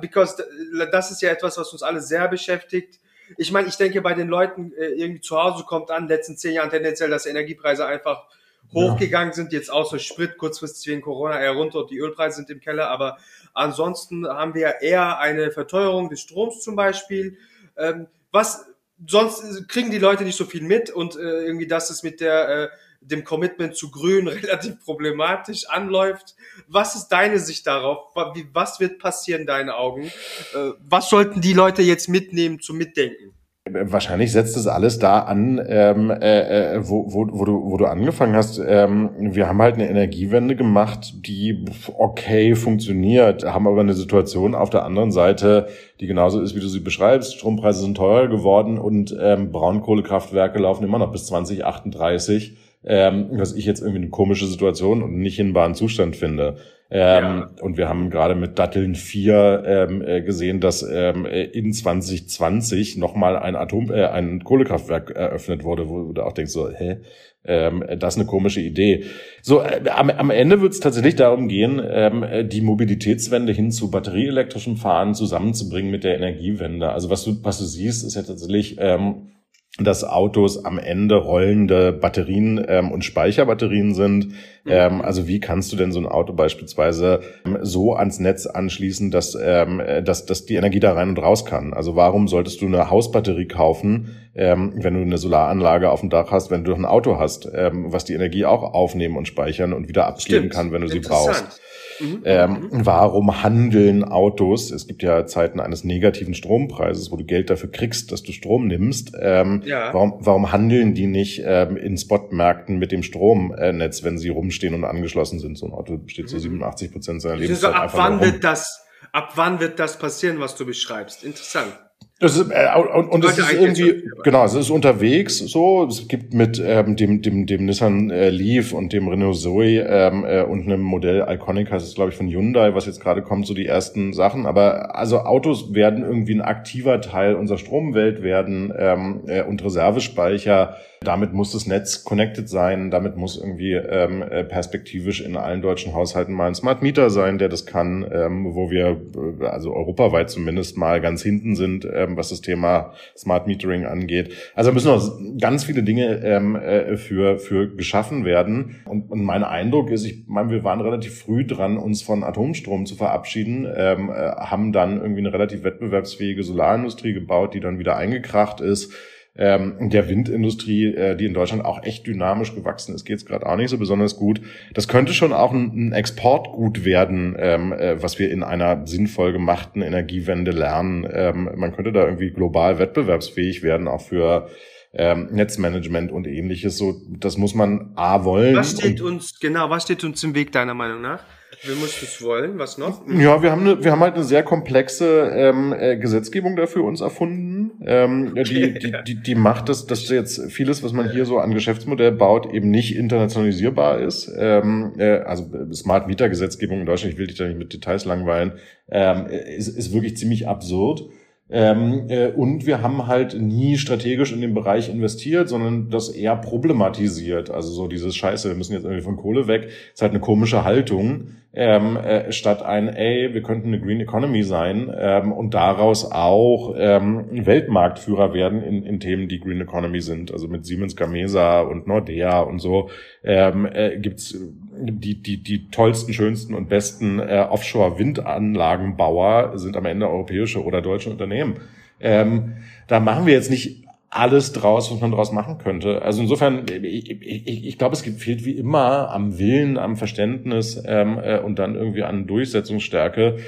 [0.00, 0.44] Because
[0.90, 3.00] das ist ja etwas, was uns alle sehr beschäftigt.
[3.38, 6.52] Ich meine, ich denke, bei den Leuten äh, irgendwie zu Hause kommt an, letzten zehn
[6.52, 8.26] Jahren tendenziell, dass Energiepreise einfach
[8.72, 12.60] hochgegangen sind, jetzt außer Sprit kurzfristig wegen Corona eher runter und die Ölpreise sind im
[12.60, 13.18] Keller, aber
[13.52, 17.38] ansonsten haben wir eher eine Verteuerung des Stroms zum Beispiel.
[17.76, 18.66] Ähm, was
[19.06, 22.48] sonst kriegen die Leute nicht so viel mit und äh, irgendwie, dass es mit der
[22.48, 22.68] äh,
[23.00, 26.34] dem Commitment zu Grün relativ problematisch anläuft.
[26.68, 28.14] Was ist deine Sicht darauf?
[28.52, 30.10] Was wird passieren in deinen Augen?
[30.54, 33.34] Äh, was sollten die Leute jetzt mitnehmen zum Mitdenken?
[33.70, 37.86] Wahrscheinlich setzt es alles da an, ähm, äh, äh, wo, wo, wo, du, wo du
[37.86, 38.58] angefangen hast.
[38.58, 41.64] Ähm, wir haben halt eine Energiewende gemacht, die
[41.96, 46.68] okay funktioniert, haben aber eine Situation auf der anderen Seite, die genauso ist, wie du
[46.68, 47.36] sie beschreibst.
[47.36, 53.64] Strompreise sind teurer geworden und ähm, Braunkohlekraftwerke laufen immer noch bis 2038, ähm, was ich
[53.64, 56.56] jetzt irgendwie eine komische Situation und nicht in wahren Zustand finde.
[56.90, 57.50] Ähm, ja.
[57.60, 63.36] Und wir haben gerade mit Datteln 4 ähm, äh, gesehen, dass ähm, in 2020 nochmal
[63.36, 66.98] ein Atom, äh, ein Kohlekraftwerk eröffnet wurde, wo du auch denkst so, hä?
[67.46, 69.04] Ähm, das ist eine komische Idee.
[69.42, 73.90] So, äh, am, am Ende wird es tatsächlich darum gehen, ähm, die Mobilitätswende hin zu
[73.90, 76.90] batterieelektrischem Fahren zusammenzubringen mit der Energiewende.
[76.90, 79.32] Also was du, was du siehst, ist ja tatsächlich ähm,
[79.80, 84.28] dass Autos am Ende rollende Batterien ähm, und Speicherbatterien sind.
[84.28, 84.32] Mhm.
[84.66, 89.10] Ähm, also wie kannst du denn so ein Auto beispielsweise ähm, so ans Netz anschließen,
[89.10, 91.74] dass, ähm, dass, dass die Energie da rein und raus kann?
[91.74, 96.30] Also warum solltest du eine Hausbatterie kaufen, ähm, wenn du eine Solaranlage auf dem Dach
[96.30, 99.88] hast, wenn du ein Auto hast, ähm, was die Energie auch aufnehmen und speichern und
[99.88, 101.60] wieder abgeben kann, wenn du sie brauchst?
[102.00, 102.22] Mhm.
[102.24, 102.86] Ähm, mhm.
[102.86, 104.70] warum handeln Autos?
[104.70, 108.66] Es gibt ja Zeiten eines negativen Strompreises, wo du Geld dafür kriegst, dass du Strom
[108.66, 109.12] nimmst.
[109.20, 109.92] Ähm, ja.
[109.92, 114.84] warum, warum handeln die nicht ähm, in Spotmärkten mit dem Stromnetz, wenn sie rumstehen und
[114.84, 115.58] angeschlossen sind?
[115.58, 117.74] So ein Auto besteht zu so 87 Prozent seiner Lebenszeit.
[117.74, 121.24] Also ab wann wird das, ab wann wird das passieren, was du beschreibst?
[121.24, 121.72] Interessant.
[122.20, 125.84] Das ist, äh, und, und es ist irgendwie, genau, es ist unterwegs so.
[125.84, 130.24] Es gibt mit ähm, dem, dem, dem Nissan äh, Leaf und dem Renault Zoe ähm,
[130.24, 133.48] äh, und einem Modell Iconic, das ist glaube ich von Hyundai, was jetzt gerade kommt,
[133.48, 134.46] so die ersten Sachen.
[134.46, 140.76] Aber also Autos werden irgendwie ein aktiver Teil unserer Stromwelt werden ähm, äh, und Reservespeicher
[141.04, 145.94] damit muss das Netz connected sein, damit muss irgendwie ähm, äh, perspektivisch in allen deutschen
[145.94, 149.00] Haushalten mal ein Smart Meter sein, der das kann, ähm, wo wir
[149.40, 154.34] äh, also europaweit zumindest mal ganz hinten sind, ähm, was das Thema Smart Metering angeht.
[154.54, 158.76] Also müssen noch ganz viele Dinge ähm, äh, für für geschaffen werden.
[158.86, 162.86] Und, und mein Eindruck ist, ich meine, wir waren relativ früh dran, uns von Atomstrom
[162.86, 167.96] zu verabschieden, ähm, äh, haben dann irgendwie eine relativ wettbewerbsfähige Solarindustrie gebaut, die dann wieder
[167.96, 168.92] eingekracht ist
[169.36, 173.46] ähm, der Windindustrie, äh, die in Deutschland auch echt dynamisch gewachsen ist, geht es gerade
[173.46, 174.40] auch nicht so besonders gut.
[174.74, 179.32] Das könnte schon auch ein, ein Exportgut werden, ähm, äh, was wir in einer sinnvoll
[179.32, 181.06] gemachten Energiewende lernen.
[181.12, 184.48] Ähm, man könnte da irgendwie global wettbewerbsfähig werden, auch für
[184.92, 186.78] ähm, Netzmanagement und ähnliches.
[186.78, 188.54] So, das muss man A wollen.
[188.54, 191.24] Was steht uns, genau, was steht uns im Weg deiner Meinung nach?
[191.62, 192.58] Wir müssen es wollen.
[192.58, 193.02] Was noch?
[193.08, 197.00] Ja, wir haben, eine, wir haben halt eine sehr komplexe ähm, äh, Gesetzgebung dafür uns
[197.00, 197.72] erfunden.
[197.86, 201.52] Ähm, die, die, die, die macht das, dass jetzt vieles, was man hier so an
[201.52, 204.30] Geschäftsmodell baut, eben nicht internationalisierbar ist.
[204.36, 208.04] Ähm, äh, also Smart Meter Gesetzgebung in Deutschland, ich will dich da nicht mit Details
[208.04, 208.52] langweilen,
[208.90, 211.04] ähm, ist, ist wirklich ziemlich absurd.
[211.50, 216.36] Ähm, äh, und wir haben halt nie strategisch in den Bereich investiert, sondern das eher
[216.36, 217.50] problematisiert.
[217.50, 220.64] Also so dieses Scheiße, wir müssen jetzt irgendwie von Kohle weg, ist halt eine komische
[220.64, 226.10] Haltung ähm, äh, statt ein, ey, wir könnten eine Green Economy sein ähm, und daraus
[226.10, 230.32] auch ähm, Weltmarktführer werden in, in Themen, die Green Economy sind.
[230.32, 232.90] Also mit Siemens Gamesa und Nordea und so
[233.22, 234.36] ähm, äh, gibt's
[234.76, 241.10] die, die, die tollsten, schönsten und besten äh, Offshore-Windanlagenbauer sind am Ende europäische oder deutsche
[241.10, 241.60] Unternehmen.
[242.00, 242.54] Ähm,
[242.88, 243.83] da machen wir jetzt nicht
[244.14, 246.02] alles draus, was man draus machen könnte.
[246.02, 251.18] Also insofern, ich, ich, ich glaube, es fehlt wie immer am Willen, am Verständnis ähm,
[251.22, 253.38] äh, und dann irgendwie an Durchsetzungsstärke.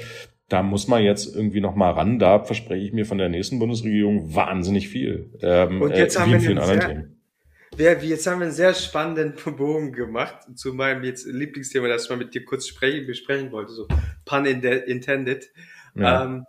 [0.49, 2.19] Da muss man jetzt irgendwie noch mal ran.
[2.19, 5.31] Da verspreche ich mir von der nächsten Bundesregierung wahnsinnig viel.
[5.41, 7.21] Ähm, und jetzt äh, haben wir vielen anderen sehr, Themen.
[7.77, 12.09] Wir, jetzt haben wir einen sehr spannenden Bogen gemacht zu meinem jetzt Lieblingsthema, das ich
[12.09, 13.87] mal mit dir kurz sprechen, besprechen wollte, so
[14.25, 15.49] pun intended.
[15.95, 16.25] Ja.
[16.25, 16.43] Ähm,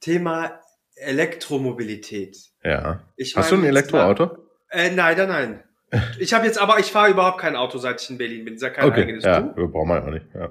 [0.00, 0.60] Thema
[0.96, 2.53] Elektromobilität.
[2.64, 3.00] Ja.
[3.16, 4.26] Ich Hast du ein Elektroauto?
[4.26, 4.38] Mal,
[4.70, 5.60] äh, nein, nein, nein.
[6.18, 8.54] Ich habe jetzt aber, ich fahre überhaupt kein Auto, seit ich in Berlin bin.
[8.54, 9.24] Ist ja kein okay, eigenes.
[9.24, 9.68] Ja, du?
[9.68, 10.26] brauchen wir auch nicht.
[10.34, 10.46] Ja.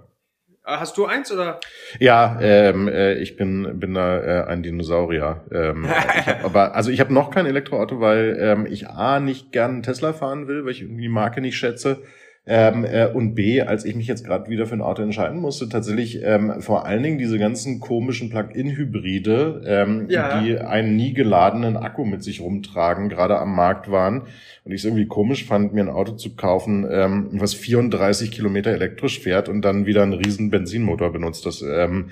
[0.65, 1.59] Äh, hast du eins oder?
[1.99, 5.43] Ja, ähm, äh, ich bin bin da äh, ein Dinosaurier.
[5.51, 5.85] Ähm,
[6.19, 9.83] ich hab, aber also ich habe noch kein Elektroauto, weil ähm, ich a nicht gern
[9.83, 12.03] Tesla fahren will, weil ich die Marke nicht schätze.
[12.45, 15.69] Ähm, äh, und B, als ich mich jetzt gerade wieder für ein Auto entscheiden musste,
[15.69, 20.41] tatsächlich ähm, vor allen Dingen diese ganzen komischen Plug-in-Hybride, ähm, ja.
[20.41, 24.23] die einen nie geladenen Akku mit sich rumtragen, gerade am Markt waren.
[24.65, 28.71] Und ich es irgendwie komisch fand, mir ein Auto zu kaufen, ähm, was 34 Kilometer
[28.71, 31.45] elektrisch fährt und dann wieder einen riesen Benzinmotor benutzt.
[31.45, 32.09] Das ähm,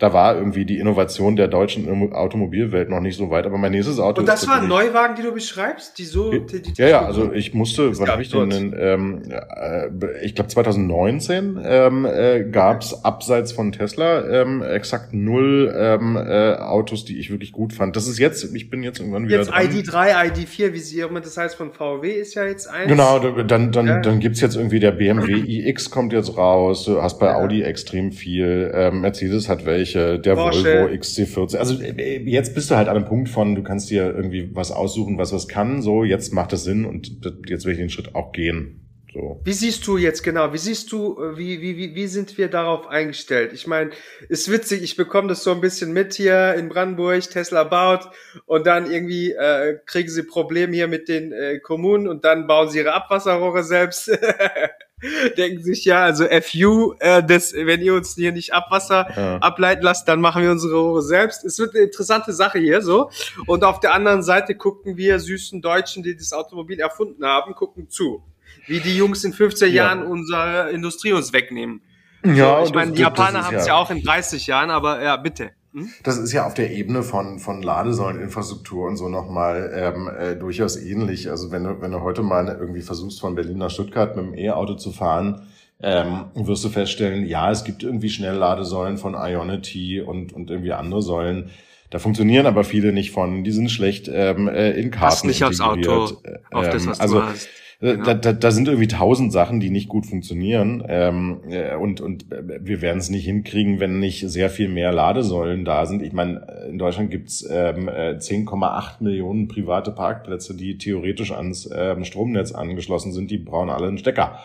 [0.00, 3.44] da war irgendwie die Innovation der deutschen Automobilwelt noch nicht so weit.
[3.44, 4.20] Aber mein nächstes Auto.
[4.20, 6.30] Und das waren Neuwagen, die du beschreibst, die so.
[6.30, 8.74] Die, die ja, ja, also ich musste, wann habe ich den?
[8.78, 15.70] Ähm, äh, ich glaube 2019 ähm, äh, gab es abseits von Tesla ähm, exakt null
[15.76, 17.94] ähm, äh, Autos, die ich wirklich gut fand.
[17.94, 19.36] Das ist jetzt, ich bin jetzt irgendwann wieder.
[19.36, 19.66] Jetzt dran.
[19.66, 22.88] ID3, ID4, wie sie immer das heißt von VW ist ja jetzt eins.
[22.88, 24.00] Genau, dann dann ja.
[24.00, 26.86] dann gibt's jetzt irgendwie der BMW iX kommt jetzt raus.
[26.86, 27.36] Du hast bei ja.
[27.36, 28.70] Audi extrem viel.
[28.74, 30.64] Ähm, Mercedes hat welche Bereiche, der Porsche.
[30.64, 31.56] Volvo XC40.
[31.56, 34.70] Also äh, jetzt bist du halt an einem Punkt von, du kannst dir irgendwie was
[34.72, 35.82] aussuchen, was was kann.
[35.82, 37.10] So, jetzt macht es Sinn und
[37.46, 38.86] jetzt will ich den Schritt auch gehen.
[39.12, 39.40] So.
[39.42, 40.52] Wie siehst du jetzt genau?
[40.52, 43.52] Wie siehst du, äh, wie, wie, wie, wie sind wir darauf eingestellt?
[43.52, 43.90] Ich meine,
[44.28, 48.08] ist witzig, ich bekomme das so ein bisschen mit hier in Brandenburg, Tesla baut
[48.46, 52.68] und dann irgendwie äh, kriegen sie Probleme hier mit den äh, Kommunen und dann bauen
[52.68, 54.10] sie ihre Abwasserrohre selbst.
[55.36, 59.36] denken sich ja, also FU, äh, das, wenn ihr uns hier nicht Abwasser ja.
[59.38, 61.44] ableiten lasst, dann machen wir unsere Rohre selbst.
[61.44, 63.10] Es wird eine interessante Sache hier so.
[63.46, 67.88] Und auf der anderen Seite gucken wir süßen Deutschen, die das Automobil erfunden haben, gucken
[67.88, 68.22] zu.
[68.66, 69.84] Wie die Jungs in 15 ja.
[69.84, 71.82] Jahren unsere Industrie uns wegnehmen.
[72.24, 73.74] Ja, so, ich meine, die Japaner haben es ja.
[73.74, 75.52] ja auch in 30 Jahren, aber ja, bitte.
[75.72, 75.88] Hm?
[76.02, 80.76] Das ist ja auf der Ebene von, von Ladesäuleninfrastruktur und so nochmal ähm, äh, durchaus
[80.76, 81.30] ähnlich.
[81.30, 84.34] Also wenn du, wenn du heute mal irgendwie versuchst, von Berlin nach Stuttgart mit dem
[84.34, 85.42] E-Auto zu fahren,
[85.82, 91.02] ähm, wirst du feststellen, ja, es gibt irgendwie Schnellladesäulen von Ionity und, und irgendwie andere
[91.02, 91.50] Säulen.
[91.88, 93.44] Da funktionieren aber viele nicht von.
[93.44, 97.20] Die sind schlecht ähm, äh, in Karten Passt nicht aufs Auto, auf das, was also,
[97.20, 97.48] du hast.
[97.80, 98.04] Genau.
[98.04, 100.84] Da, da, da sind irgendwie tausend Sachen, die nicht gut funktionieren.
[100.86, 104.92] Ähm, äh, und, und äh, wir werden es nicht hinkriegen, wenn nicht sehr viel mehr
[104.92, 106.02] Ladesäulen da sind.
[106.02, 112.04] Ich meine, in Deutschland gibt's ähm, 10,8 äh, Millionen private Parkplätze, die theoretisch ans ähm,
[112.04, 113.30] Stromnetz angeschlossen sind.
[113.30, 114.38] Die brauchen alle einen Stecker.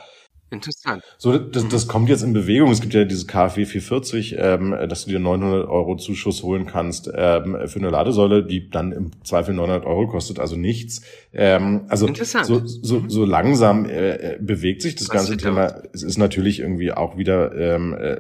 [0.52, 1.04] Interessant.
[1.18, 2.70] So, das, das kommt jetzt in Bewegung.
[2.70, 7.10] Es gibt ja dieses KfW 440, ähm, dass du dir 900 Euro Zuschuss holen kannst
[7.14, 11.02] ähm, für eine Ladesäule, die dann im Zweifel 900 Euro kostet, also nichts.
[11.34, 12.08] Ähm, also.
[12.14, 15.82] So, so, so langsam äh, bewegt sich das Was ganze Thema.
[15.94, 18.20] Es ist natürlich irgendwie auch wieder ähm, äh,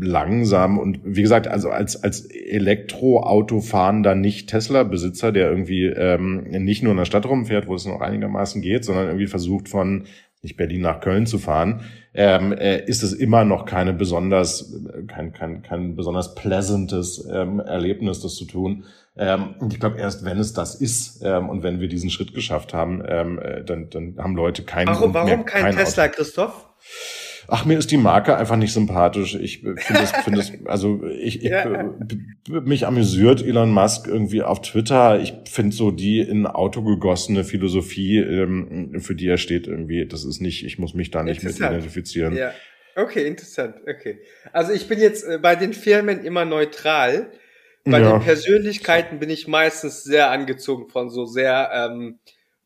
[0.00, 6.92] langsam und wie gesagt, also als als Elektroautofahrender nicht Tesla-Besitzer, der irgendwie ähm, nicht nur
[6.92, 10.04] in der Stadt rumfährt, wo es noch einigermaßen geht, sondern irgendwie versucht von
[10.42, 11.82] nicht Berlin nach Köln zu fahren,
[12.14, 14.74] ähm, äh, ist es immer noch keine besonders,
[15.06, 18.84] kein, kein, kein besonders pleasantes ähm, Erlebnis, das zu tun.
[19.16, 22.34] Ähm, und ich glaube, erst wenn es das ist ähm, und wenn wir diesen Schritt
[22.34, 26.04] geschafft haben, ähm, äh, dann, dann haben Leute keinen Warum, warum mehr, kein, kein Tesla,
[26.04, 26.14] Auto.
[26.16, 26.68] Christoph?
[27.48, 29.34] Ach, mir ist die Marke einfach nicht sympathisch.
[29.34, 31.94] Ich finde es, finde es, also ich, ich ja.
[32.48, 35.20] mich amüsiert Elon Musk irgendwie auf Twitter.
[35.20, 40.24] Ich finde so die in Auto gegossene Philosophie, ähm, für die er steht, irgendwie, das
[40.24, 42.36] ist nicht, ich muss mich da nicht mit identifizieren.
[42.36, 42.52] Ja.
[42.94, 43.76] Okay, interessant.
[43.88, 44.18] Okay.
[44.52, 47.30] Also ich bin jetzt äh, bei den Firmen immer neutral.
[47.84, 48.12] Bei ja.
[48.12, 52.18] den Persönlichkeiten bin ich meistens sehr angezogen von so sehr ähm,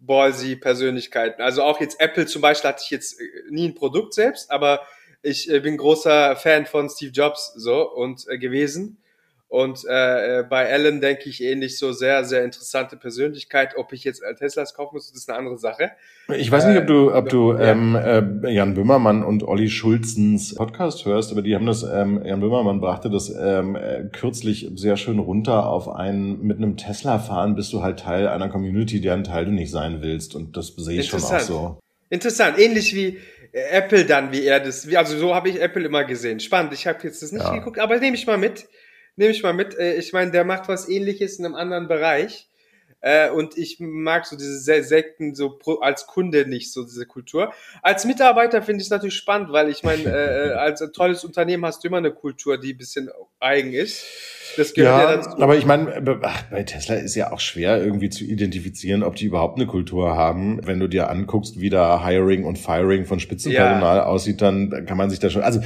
[0.06, 1.42] ballsy Persönlichkeiten.
[1.42, 4.82] Also auch jetzt Apple zum Beispiel hatte ich jetzt äh, nie ein Produkt selbst, aber
[5.22, 8.98] ich äh, bin großer Fan von Steve Jobs so und äh, gewesen.
[9.48, 13.74] Und äh, äh, bei Alan denke ich ähnlich so sehr, sehr interessante Persönlichkeit.
[13.76, 15.92] Ob ich jetzt Teslas kaufen muss, das ist eine andere Sache.
[16.36, 17.70] Ich weiß nicht, ob du, ob du ja.
[17.70, 22.40] ähm, äh, Jan Böhmermann und Olli Schulzens Podcast hörst, aber die haben das, ähm, Jan
[22.40, 27.54] Böhmermann brachte das ähm, äh, kürzlich sehr schön runter auf einen, mit einem Tesla fahren
[27.54, 30.34] bist du halt Teil einer Community, deren Teil du nicht sein willst.
[30.34, 31.78] Und das sehe ich schon auch so.
[32.10, 33.18] Interessant, ähnlich wie
[33.52, 36.40] äh, Apple dann, wie er das, wie, also so habe ich Apple immer gesehen.
[36.40, 37.54] Spannend, ich habe jetzt das nicht ja.
[37.54, 38.66] geguckt, aber nehme ich mal mit.
[39.16, 39.74] Nehme ich mal mit.
[39.78, 42.45] Äh, ich meine, der macht was ähnliches in einem anderen Bereich.
[43.06, 47.52] Äh, und ich mag so diese Sekten so als Kunde nicht, so diese Kultur.
[47.80, 51.84] Als Mitarbeiter finde ich es natürlich spannend, weil ich meine, äh, als tolles Unternehmen hast
[51.84, 54.04] du immer eine Kultur, die ein bisschen eigen ist.
[54.56, 55.42] Das gehört ja, ja dazu.
[55.42, 56.00] Aber ich meine,
[56.50, 60.60] bei Tesla ist ja auch schwer irgendwie zu identifizieren, ob die überhaupt eine Kultur haben.
[60.64, 64.06] Wenn du dir anguckst, wie da Hiring und Firing von Spitzenpersonal ja.
[64.06, 65.42] aussieht, dann kann man sich da schon.
[65.42, 65.60] Also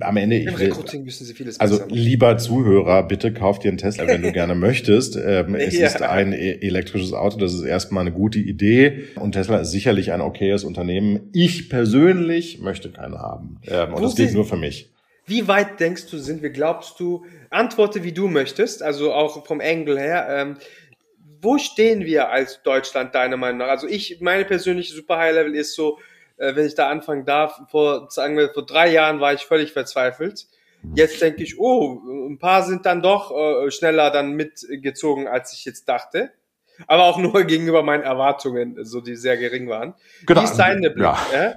[0.00, 0.38] am Ende.
[0.38, 4.32] Im Recruiting müssen sie vieles Also lieber Zuhörer, bitte kauf dir einen Tesla, wenn du
[4.32, 5.16] gerne möchtest.
[5.16, 5.86] Ähm, es ja.
[5.86, 9.08] ist ein e elektrisches Auto, das ist erstmal eine gute Idee.
[9.16, 11.30] Und Tesla ist sicherlich ein okayes Unternehmen.
[11.32, 13.60] Ich persönlich möchte keine haben.
[13.66, 14.92] Ähm, und Wo das gilt nur für mich.
[15.26, 19.60] Wie weit denkst du, sind wir, glaubst du, antworte wie du möchtest, also auch vom
[19.60, 20.56] Angle her, ähm,
[21.42, 23.68] wo stehen wir als Deutschland deiner Meinung nach?
[23.68, 25.98] Also ich, meine persönliche Super High Level ist so,
[26.36, 29.72] äh, wenn ich da anfangen darf, vor, sagen wir, vor drei Jahren war ich völlig
[29.72, 30.46] verzweifelt.
[30.94, 35.64] Jetzt denke ich, oh, ein paar sind dann doch äh, schneller dann mitgezogen, als ich
[35.64, 36.30] jetzt dachte.
[36.86, 39.94] Aber auch nur gegenüber meinen Erwartungen, so die sehr gering waren.
[40.26, 40.40] Genau.
[40.40, 41.04] Wie ist deine Blick?
[41.04, 41.16] Ja.
[41.32, 41.54] Äh?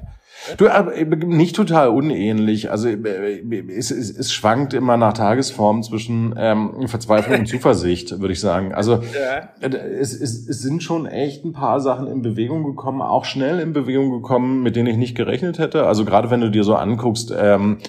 [0.58, 2.72] Du, äh, nicht total unähnlich.
[2.72, 8.34] Also äh, es, es, es schwankt immer nach Tagesform zwischen ähm, Verzweiflung und Zuversicht, würde
[8.34, 8.74] ich sagen.
[8.74, 9.50] Also ja.
[9.60, 13.60] Äh, es, es, es sind schon echt ein paar Sachen in Bewegung gekommen, auch schnell
[13.60, 15.86] in Bewegung gekommen, mit denen ich nicht gerechnet hätte.
[15.86, 17.80] Also gerade wenn du dir so anguckst, ähm,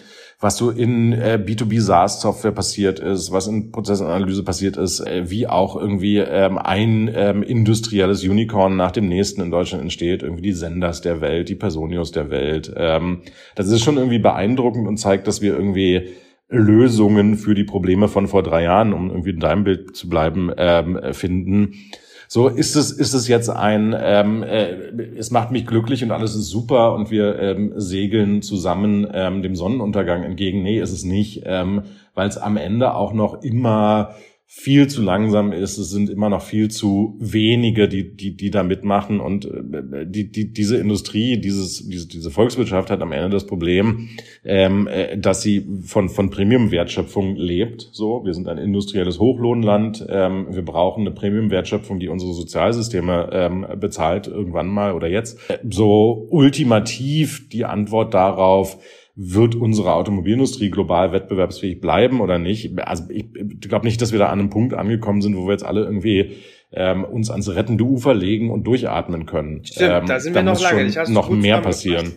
[0.40, 5.46] was so in äh, B2B SaaS-Software passiert ist, was in Prozessanalyse passiert ist, äh, wie
[5.46, 10.52] auch irgendwie ähm, ein ähm, industrielles Unicorn nach dem nächsten in Deutschland entsteht, irgendwie die
[10.52, 12.72] Senders der Welt, die Personios der Welt.
[12.74, 13.20] Ähm,
[13.54, 16.08] das ist schon irgendwie beeindruckend und zeigt, dass wir irgendwie
[16.48, 20.50] Lösungen für die Probleme von vor drei Jahren, um irgendwie in deinem Bild zu bleiben,
[20.56, 21.74] ähm, finden
[22.32, 24.70] so ist es, ist es jetzt ein, ähm, äh,
[25.16, 29.56] es macht mich glücklich und alles ist super und wir ähm, segeln zusammen ähm, dem
[29.56, 30.62] Sonnenuntergang entgegen.
[30.62, 31.82] Nee, ist es nicht, ähm,
[32.14, 34.14] weil es am Ende auch noch immer
[34.52, 35.78] viel zu langsam ist.
[35.78, 39.20] Es sind immer noch viel zu wenige, die, die, die da mitmachen.
[39.20, 44.08] Und äh, die, die, diese Industrie, dieses, diese, diese Volkswirtschaft hat am Ende das Problem,
[44.44, 47.90] ähm, äh, dass sie von, von Premium-Wertschöpfung lebt.
[47.92, 50.04] So, wir sind ein industrielles Hochlohnland.
[50.10, 55.38] Ähm, wir brauchen eine Premium-Wertschöpfung, die unsere Sozialsysteme ähm, bezahlt, irgendwann mal oder jetzt.
[55.70, 58.78] So ultimativ die Antwort darauf,
[59.22, 62.78] wird unsere Automobilindustrie global wettbewerbsfähig bleiben oder nicht?
[62.78, 65.52] Also ich, ich glaube nicht, dass wir da an einem Punkt angekommen sind, wo wir
[65.52, 66.36] jetzt alle irgendwie
[66.72, 69.62] ähm, uns ans rettende Ufer legen und durchatmen können.
[69.62, 70.86] Stimmt, ähm, da sind wir noch lange.
[70.86, 72.12] Ich noch mehr passieren.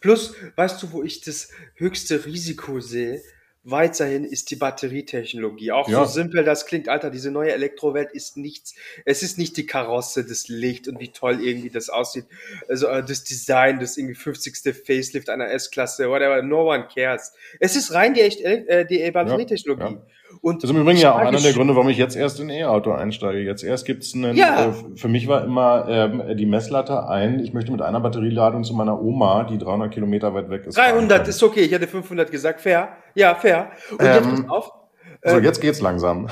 [0.00, 3.20] Plus, weißt du, wo ich das höchste Risiko sehe?
[3.62, 5.72] Weiterhin ist die Batterietechnologie.
[5.72, 6.04] Auch ja.
[6.04, 8.74] so simpel das klingt, Alter, diese neue Elektrowelt ist nichts.
[9.04, 12.24] Es ist nicht die Karosse, das Licht und wie toll irgendwie das aussieht.
[12.68, 14.74] Also äh, das Design, das irgendwie 50.
[14.86, 17.32] Facelift einer S-Klasse, whatever, no one cares.
[17.58, 19.82] Es ist rein die, echt, äh, die Batterietechnologie.
[19.82, 20.06] Ja, ja.
[20.40, 22.48] Und das ist im Übrigen ja auch einer der Gründe, warum ich jetzt erst in
[22.48, 23.40] E-Auto einsteige.
[23.40, 24.66] Jetzt erst gibt's einen, ja.
[24.66, 28.74] äh, für mich war immer ähm, die Messlatte ein, ich möchte mit einer Batterieladung zu
[28.74, 30.78] meiner Oma, die 300 Kilometer weit weg ist.
[30.78, 32.96] 300 ist okay, ich hätte 500 gesagt, fair.
[33.14, 33.72] Ja, fair.
[33.90, 34.72] Und ähm, jetzt pass auf.
[35.20, 36.28] Äh, so, ähm, jetzt geht's langsam.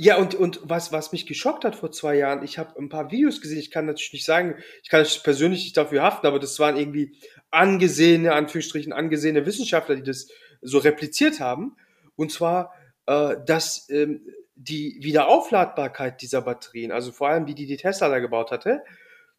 [0.00, 3.10] Ja, und, und was, was mich geschockt hat vor zwei Jahren, ich habe ein paar
[3.10, 6.58] Videos gesehen, ich kann natürlich nicht sagen, ich kann persönlich nicht dafür haften, aber das
[6.60, 7.16] waren irgendwie
[7.50, 10.28] angesehene, Anführungsstrichen, angesehene Wissenschaftler, die das
[10.62, 11.76] so repliziert haben.
[12.14, 12.72] Und zwar
[13.08, 14.20] äh, dass ähm,
[14.54, 18.82] die Wiederaufladbarkeit dieser Batterien, also vor allem die, die die Tesla da gebaut hatte,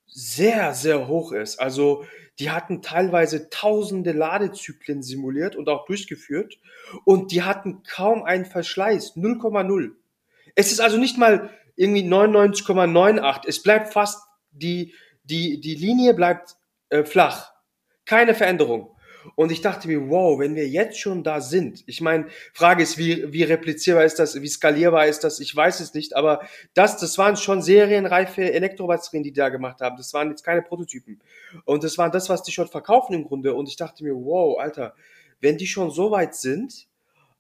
[0.08, 1.60] sehr, sehr hoch ist.
[1.60, 2.04] Also
[2.40, 6.58] die hatten teilweise tausende Ladezyklen simuliert und auch durchgeführt
[7.06, 9.92] und die hatten kaum einen Verschleiß, 0,0.
[10.56, 13.44] Es ist also nicht mal irgendwie 99,98.
[13.46, 16.56] Es bleibt fast, die, die, die Linie bleibt
[16.90, 17.54] äh, flach.
[18.06, 18.96] Keine Veränderung.
[19.36, 22.98] Und ich dachte mir, wow, wenn wir jetzt schon da sind, ich meine, Frage ist,
[22.98, 26.42] wie, wie replizierbar ist das, wie skalierbar ist das, ich weiß es nicht, aber
[26.74, 29.98] das, das waren schon serienreife Elektrobatterien, die die da gemacht haben.
[29.98, 31.20] Das waren jetzt keine Prototypen.
[31.66, 33.54] Und das war das, was die schon verkaufen im Grunde.
[33.54, 34.96] Und ich dachte mir, wow, Alter,
[35.40, 36.88] wenn die schon so weit sind,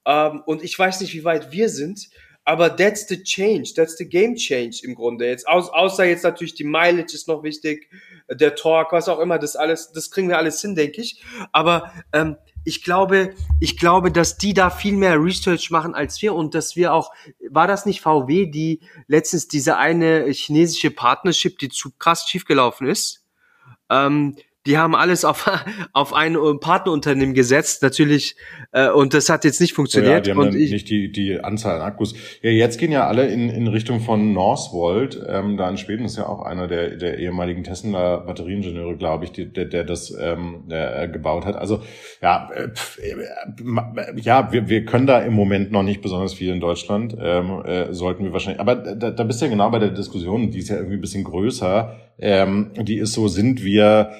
[0.06, 2.10] ähm, und ich weiß nicht, wie weit wir sind,
[2.50, 5.28] aber that's the change, that's the game change im Grunde.
[5.28, 7.88] Jetzt aus, außer jetzt natürlich die Mileage ist noch wichtig,
[8.28, 11.24] der Talk, was auch immer, das alles, das kriegen wir alles hin, denke ich.
[11.52, 16.34] Aber ähm, ich glaube, ich glaube, dass die da viel mehr Research machen als wir
[16.34, 17.12] und dass wir auch,
[17.52, 23.28] war das nicht VW, die letztens diese eine chinesische Partnership, die zu krass schiefgelaufen ist,
[23.91, 24.36] ähm,
[24.70, 25.49] die haben alles auf,
[25.93, 28.36] auf ein Partnerunternehmen gesetzt, natürlich,
[28.72, 30.13] äh, und das hat jetzt nicht funktioniert.
[30.13, 32.13] Ja, die haben und ich, nicht die, die Anzahl an Akkus.
[32.41, 36.17] Ja, jetzt gehen ja alle in, in Richtung von Northvolt, ähm, da in Schweden ist
[36.17, 41.07] ja auch einer der, der ehemaligen Tesla-Batterieingenieure, glaube ich, die, der, der das ähm, der,
[41.07, 41.55] gebaut hat.
[41.55, 41.82] Also
[42.22, 46.53] ja, äh, pf, äh, ja, wir, wir können da im Moment noch nicht besonders viel
[46.53, 49.80] in Deutschland, ähm, äh, sollten wir wahrscheinlich, aber da, da bist du ja genau bei
[49.80, 54.11] der Diskussion, die ist ja irgendwie ein bisschen größer, ähm, die ist so, sind wir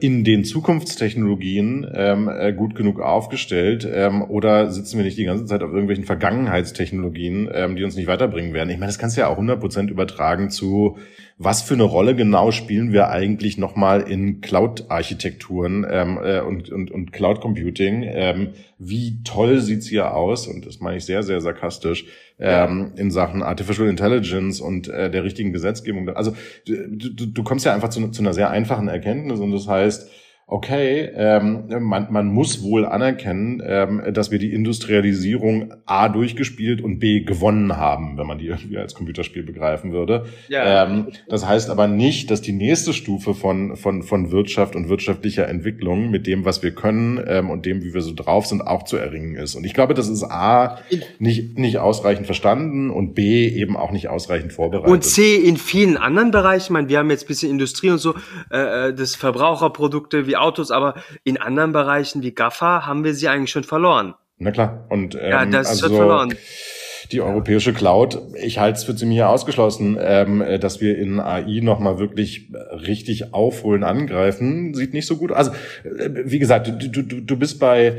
[0.00, 5.46] in den Zukunftstechnologien ähm, äh, gut genug aufgestellt ähm, oder sitzen wir nicht die ganze
[5.46, 8.68] Zeit auf irgendwelchen Vergangenheitstechnologien, ähm, die uns nicht weiterbringen werden?
[8.68, 10.98] Ich meine, das kannst du ja auch 100% übertragen zu,
[11.38, 16.90] was für eine Rolle genau spielen wir eigentlich nochmal in Cloud-Architekturen ähm, äh, und, und,
[16.90, 18.04] und Cloud-Computing?
[18.06, 20.46] Ähm, wie toll sieht's hier aus?
[20.46, 22.06] Und das meine ich sehr, sehr sarkastisch
[22.38, 26.08] ähm, in Sachen Artificial Intelligence und äh, der richtigen Gesetzgebung.
[26.08, 26.34] Also
[26.66, 30.10] du, du, du kommst ja einfach zu, zu einer sehr einfachen Erkenntnis und das heißt,
[30.48, 37.00] okay, ähm, man, man muss wohl anerkennen, ähm, dass wir die Industrialisierung A durchgespielt und
[37.00, 40.26] B gewonnen haben, wenn man die irgendwie als Computerspiel begreifen würde.
[40.48, 40.84] Ja.
[40.84, 45.48] Ähm, das heißt aber nicht, dass die nächste Stufe von, von, von Wirtschaft und wirtschaftlicher
[45.48, 48.84] Entwicklung mit dem, was wir können ähm, und dem, wie wir so drauf sind, auch
[48.84, 49.56] zu erringen ist.
[49.56, 50.78] Und ich glaube, das ist A,
[51.18, 54.92] nicht, nicht ausreichend verstanden und B, eben auch nicht ausreichend vorbereitet.
[54.92, 57.98] Und C, in vielen anderen Bereichen, ich meine, wir haben jetzt ein bisschen Industrie und
[57.98, 58.14] so,
[58.52, 63.28] äh, äh das Verbraucherprodukte wie Autos, aber in anderen Bereichen wie GAFA haben wir sie
[63.28, 64.14] eigentlich schon verloren.
[64.38, 64.86] Na klar.
[64.90, 66.34] Und ähm, ja, das also, wird verloren.
[67.12, 72.00] Die europäische Cloud, ich halte es für ziemlich ausgeschlossen, ähm, dass wir in AI nochmal
[72.00, 75.30] wirklich richtig aufholen, angreifen, sieht nicht so gut.
[75.30, 75.52] Also,
[75.84, 77.96] äh, wie gesagt, du, du, du bist bei,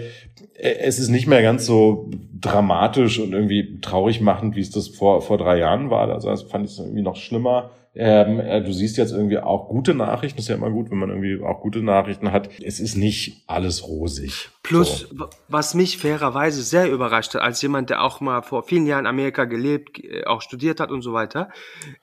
[0.60, 5.22] es ist nicht mehr ganz so dramatisch und irgendwie traurig machend, wie es das vor,
[5.22, 6.10] vor drei Jahren war.
[6.10, 7.72] Also das fand ich es irgendwie noch schlimmer.
[8.00, 10.40] Ähm, äh, du siehst jetzt irgendwie auch gute Nachrichten.
[10.40, 12.50] ist ja immer gut, wenn man irgendwie auch gute Nachrichten hat.
[12.62, 14.50] Es ist nicht alles rosig.
[14.62, 15.26] Plus, so.
[15.48, 19.08] was mich fairerweise sehr überrascht hat, als jemand, der auch mal vor vielen Jahren in
[19.08, 21.50] Amerika gelebt, äh, auch studiert hat und so weiter,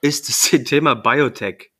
[0.00, 1.73] ist das Thema Biotech.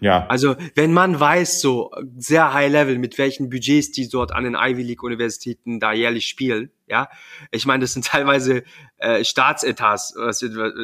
[0.00, 0.26] Ja.
[0.26, 4.54] Also, wenn man weiß, so sehr high level, mit welchen Budgets die dort an den
[4.54, 7.08] Ivy League Universitäten da jährlich spielen, ja.
[7.50, 8.64] Ich meine, das sind teilweise
[8.98, 10.14] äh, Staatsetats,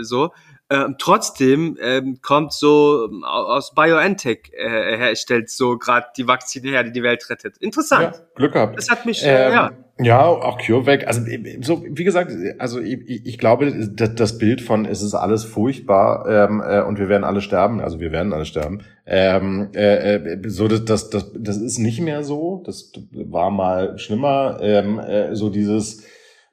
[0.02, 0.32] so.
[0.72, 6.84] Ähm, trotzdem ähm, kommt so ähm, aus BioNTech äh, herstellt so gerade die Vakzine her,
[6.84, 7.58] die die Welt rettet.
[7.58, 8.14] Interessant.
[8.14, 8.78] Ja, Glück gehabt.
[8.78, 9.72] Das hat mich, äh, ähm, ja.
[10.02, 11.06] Ja, auch CureVac.
[11.06, 11.22] Also
[11.60, 16.62] so wie gesagt, also ich, ich glaube, das, Bild von es ist alles furchtbar ähm,
[16.66, 17.80] äh, und wir werden alle sterben.
[17.80, 18.82] Also wir werden alle sterben.
[19.06, 22.62] Ähm, äh, äh so das, das das das ist nicht mehr so.
[22.64, 24.58] Das war mal schlimmer.
[24.62, 26.04] Ähm, äh, so dieses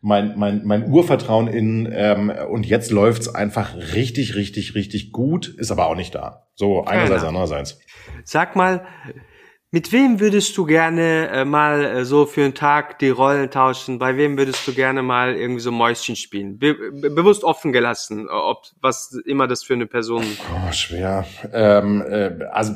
[0.01, 5.71] mein, mein, mein Urvertrauen in ähm, und jetzt läuft's einfach richtig, richtig, richtig gut, ist
[5.71, 6.47] aber auch nicht da.
[6.55, 7.79] So einerseits, andererseits.
[8.23, 8.85] Sag mal,
[9.69, 13.99] mit wem würdest du gerne äh, mal äh, so für einen Tag die Rollen tauschen?
[13.99, 16.57] Bei wem würdest du gerne mal irgendwie so Mäuschen spielen?
[16.57, 20.23] Be be bewusst offen gelassen, ob was immer das für eine Person.
[20.55, 21.25] Oh, schwer.
[21.51, 22.75] Ähm, äh, also,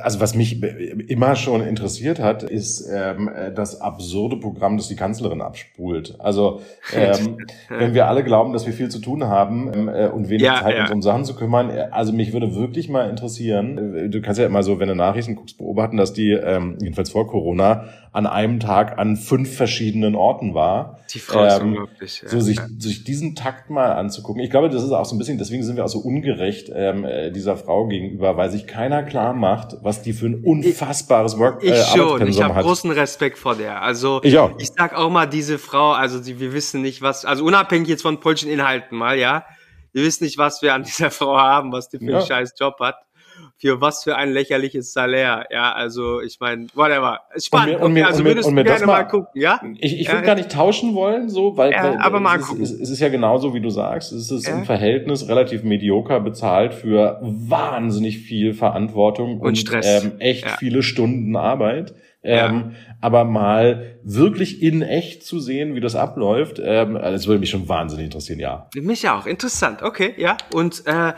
[0.00, 5.40] also was mich immer schon interessiert hat, ist ähm, das absurde Programm, das die Kanzlerin
[5.40, 6.14] abspult.
[6.20, 6.62] Also
[6.94, 7.38] ähm,
[7.68, 10.60] wenn wir alle glauben, dass wir viel zu tun haben ähm, äh, und wenig ja,
[10.62, 10.82] Zeit ja.
[10.82, 13.96] uns um Sachen zu kümmern, äh, also mich würde wirklich mal interessieren.
[13.96, 16.78] Äh, du kannst ja immer so, wenn du Nachrichten guckst, beobachten hatten, dass die, ähm,
[16.80, 20.98] jedenfalls vor Corona, an einem Tag an fünf verschiedenen Orten war.
[21.12, 22.22] Die Frau ist ähm, unglaublich.
[22.22, 22.28] Ja.
[22.28, 24.42] So sich, sich diesen Takt mal anzugucken.
[24.42, 27.04] Ich glaube, das ist auch so ein bisschen, deswegen sind wir auch so ungerecht ähm,
[27.04, 31.62] äh, dieser Frau gegenüber, weil sich keiner klar macht, was die für ein unfassbares Work
[31.62, 33.82] ich, ich äh, schon, ich habe großen Respekt vor der.
[33.82, 34.52] Also ich, auch.
[34.58, 38.02] ich sag auch mal, diese Frau, also die, wir wissen nicht, was, also unabhängig jetzt
[38.02, 39.44] von polnischen Inhalten mal, ja,
[39.92, 42.18] wir wissen nicht, was wir an dieser Frau haben, was die für ja.
[42.18, 42.96] einen scheiß Job hat
[43.60, 45.46] für was für ein lächerliches Salär.
[45.50, 47.20] Ja, also ich meine, whatever.
[47.36, 47.74] Spannend.
[47.74, 49.60] Und mir, und mir, also würdest und mir, du gerne mal, mal, gucken, ja?
[49.80, 52.62] Ich, ich würde gar nicht tauschen wollen, so, weil, ja, weil aber mal es, gucken.
[52.62, 54.12] Ist, es ist ja genauso, wie du sagst.
[54.12, 54.56] Es ist ja.
[54.56, 60.04] im Verhältnis relativ medioker bezahlt für wahnsinnig viel Verantwortung und, und Stress.
[60.04, 60.56] Ähm, echt ja.
[60.58, 61.94] viele Stunden Arbeit.
[62.22, 67.50] Ähm, aber mal wirklich in echt zu sehen, wie das abläuft, ähm, das würde mich
[67.50, 68.68] schon wahnsinnig interessieren, ja.
[68.74, 70.36] Mich auch, interessant, okay, ja.
[70.52, 71.12] Und äh,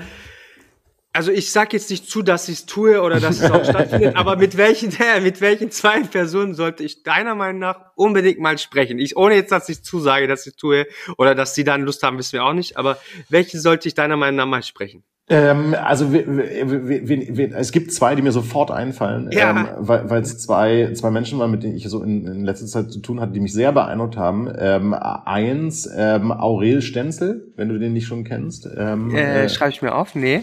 [1.13, 4.17] also ich sag jetzt nicht zu, dass ich es tue oder dass es auch stattfindet,
[4.17, 4.93] aber mit welchen,
[5.23, 8.99] mit welchen zwei Personen sollte ich deiner Meinung nach unbedingt mal sprechen?
[8.99, 10.87] Ich, ohne jetzt, dass ich zusage, dass ich tue
[11.19, 12.99] oder dass sie dann Lust haben, wissen wir auch nicht, aber
[13.29, 15.03] welche sollte ich deiner Meinung nach mal sprechen?
[15.33, 19.51] Ähm, also wir, wir, wir, es gibt zwei, die mir sofort einfallen, ja.
[19.51, 22.91] ähm, weil es zwei, zwei Menschen waren, mit denen ich so in, in letzter Zeit
[22.91, 24.53] zu tun hatte, die mich sehr beeindruckt haben.
[24.59, 28.69] Ähm, eins, ähm, Aurel Stenzel, wenn du den nicht schon kennst.
[28.77, 30.43] Ähm, äh, äh, Schreibe ich mir auf, nee.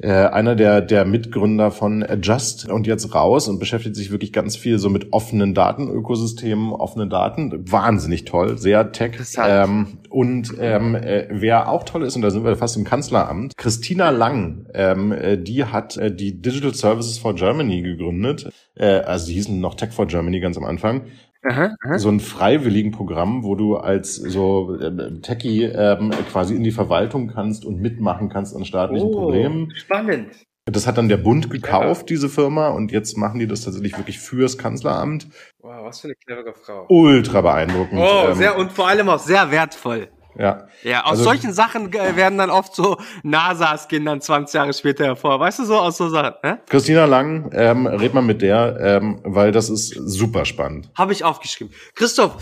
[0.00, 4.56] Äh, einer der, der Mitgründer von Adjust und jetzt raus und beschäftigt sich wirklich ganz
[4.56, 7.70] viel so mit offenen Datenökosystemen, offenen Daten.
[7.70, 9.16] Wahnsinnig toll, sehr tech.
[9.44, 13.56] Ähm, und ähm, äh, wer auch toll ist, und da sind wir fast im Kanzleramt,
[13.56, 18.50] Christina Lang, ähm, äh, die hat äh, die Digital Services for Germany gegründet.
[18.76, 21.02] Äh, also die hießen noch Tech for Germany ganz am Anfang.
[21.42, 21.98] Aha, aha.
[21.98, 27.28] So ein freiwilligen Programm, wo du als so äh, Techie ähm, quasi in die Verwaltung
[27.28, 29.72] kannst und mitmachen kannst an staatlichen oh, Problemen.
[29.76, 30.30] Spannend.
[30.72, 32.16] Das hat dann der Bund gekauft, ja.
[32.16, 35.28] diese Firma, und jetzt machen die das tatsächlich wirklich fürs Kanzleramt.
[35.60, 36.86] Wow, was für eine clevere Frau.
[36.88, 38.00] Ultra beeindruckend.
[38.00, 40.08] Oh, ähm, sehr, und vor allem auch sehr wertvoll.
[40.38, 40.68] Ja.
[40.84, 44.72] Ja, aus also, solchen Sachen äh, werden dann oft so NASAs gehen dann 20 Jahre
[44.72, 45.40] später hervor.
[45.40, 46.60] Weißt du so, aus so Sachen, ne?
[46.68, 50.90] Christina Lang, ähm, red mal mit der, ähm, weil das ist super spannend.
[50.96, 51.74] Habe ich aufgeschrieben.
[51.96, 52.36] Christoph,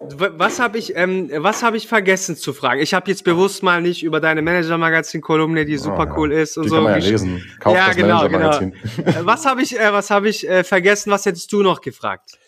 [0.00, 2.80] was habe ich, ähm, was habe ich vergessen zu fragen?
[2.80, 6.16] Ich habe jetzt bewusst mal nicht über deine Manager-Magazin-Kolumne, die super oh, ja.
[6.16, 6.76] cool ist und die so.
[6.76, 7.44] Kann man ja lesen.
[7.60, 8.58] Kauf ja, das genau, genau.
[8.58, 8.72] Äh,
[9.20, 11.10] was habe ich, äh, was habe ich äh, vergessen?
[11.10, 12.38] Was hättest du noch gefragt?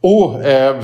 [0.00, 0.74] Oh, äh,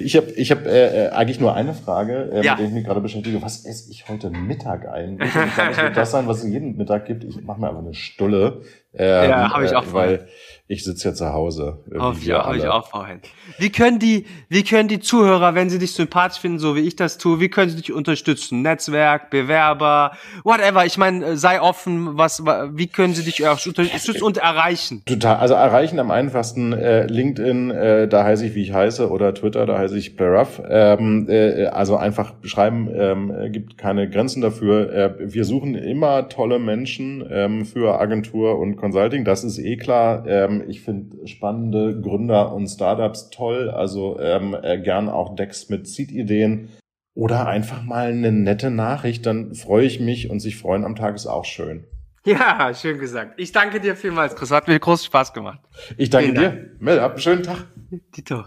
[0.00, 2.52] ich habe ich hab, äh, eigentlich nur eine Frage, äh, ja.
[2.52, 3.42] mit der ich mich gerade beschäftige.
[3.42, 5.18] Was esse ich heute Mittag ein?
[5.18, 7.24] Das wird das sein, was es jeden Mittag gibt.
[7.24, 8.62] Ich mache mir einfach eine Stulle.
[8.94, 9.86] Ähm, ja, habe ich auch.
[9.86, 10.28] Äh, weil
[10.66, 11.78] ich sitze ja zu Hause.
[11.98, 13.20] Auf, ja, habe ich auch vorhin.
[13.58, 16.96] Wie können die, wie können die Zuhörer, wenn sie dich sympathisch finden, so wie ich
[16.96, 18.62] das tue, wie können sie dich unterstützen?
[18.62, 20.12] Netzwerk, Bewerber,
[20.42, 20.86] whatever.
[20.86, 25.02] Ich meine, sei offen, was, wie können sie dich unterstützen und erreichen?
[25.04, 25.36] Total.
[25.36, 29.66] Also erreichen am einfachsten äh, LinkedIn, äh, da heiße ich, wie ich heiße, oder Twitter,
[29.66, 30.62] da heiße ich Beruff.
[30.66, 34.90] Ähm, äh, also einfach schreiben, ähm, gibt keine Grenzen dafür.
[34.90, 39.26] Äh, wir suchen immer tolle Menschen ähm, für Agentur und Consulting.
[39.26, 40.24] Das ist eh klar.
[40.26, 45.68] Ähm, ähm, ich finde spannende Gründer und Startups toll, also ähm, äh, gern auch Decks
[45.68, 46.68] mit Seed-Ideen.
[47.14, 51.14] Oder einfach mal eine nette Nachricht, dann freue ich mich und sich freuen am Tag
[51.14, 51.86] ist auch schön.
[52.26, 53.34] Ja, schön gesagt.
[53.36, 54.50] Ich danke dir vielmals, Chris.
[54.50, 55.60] Hat mir großen Spaß gemacht.
[55.96, 56.70] Ich danke dir.
[56.78, 57.66] Mel, hab einen schönen Tag.
[58.12, 58.44] Tito.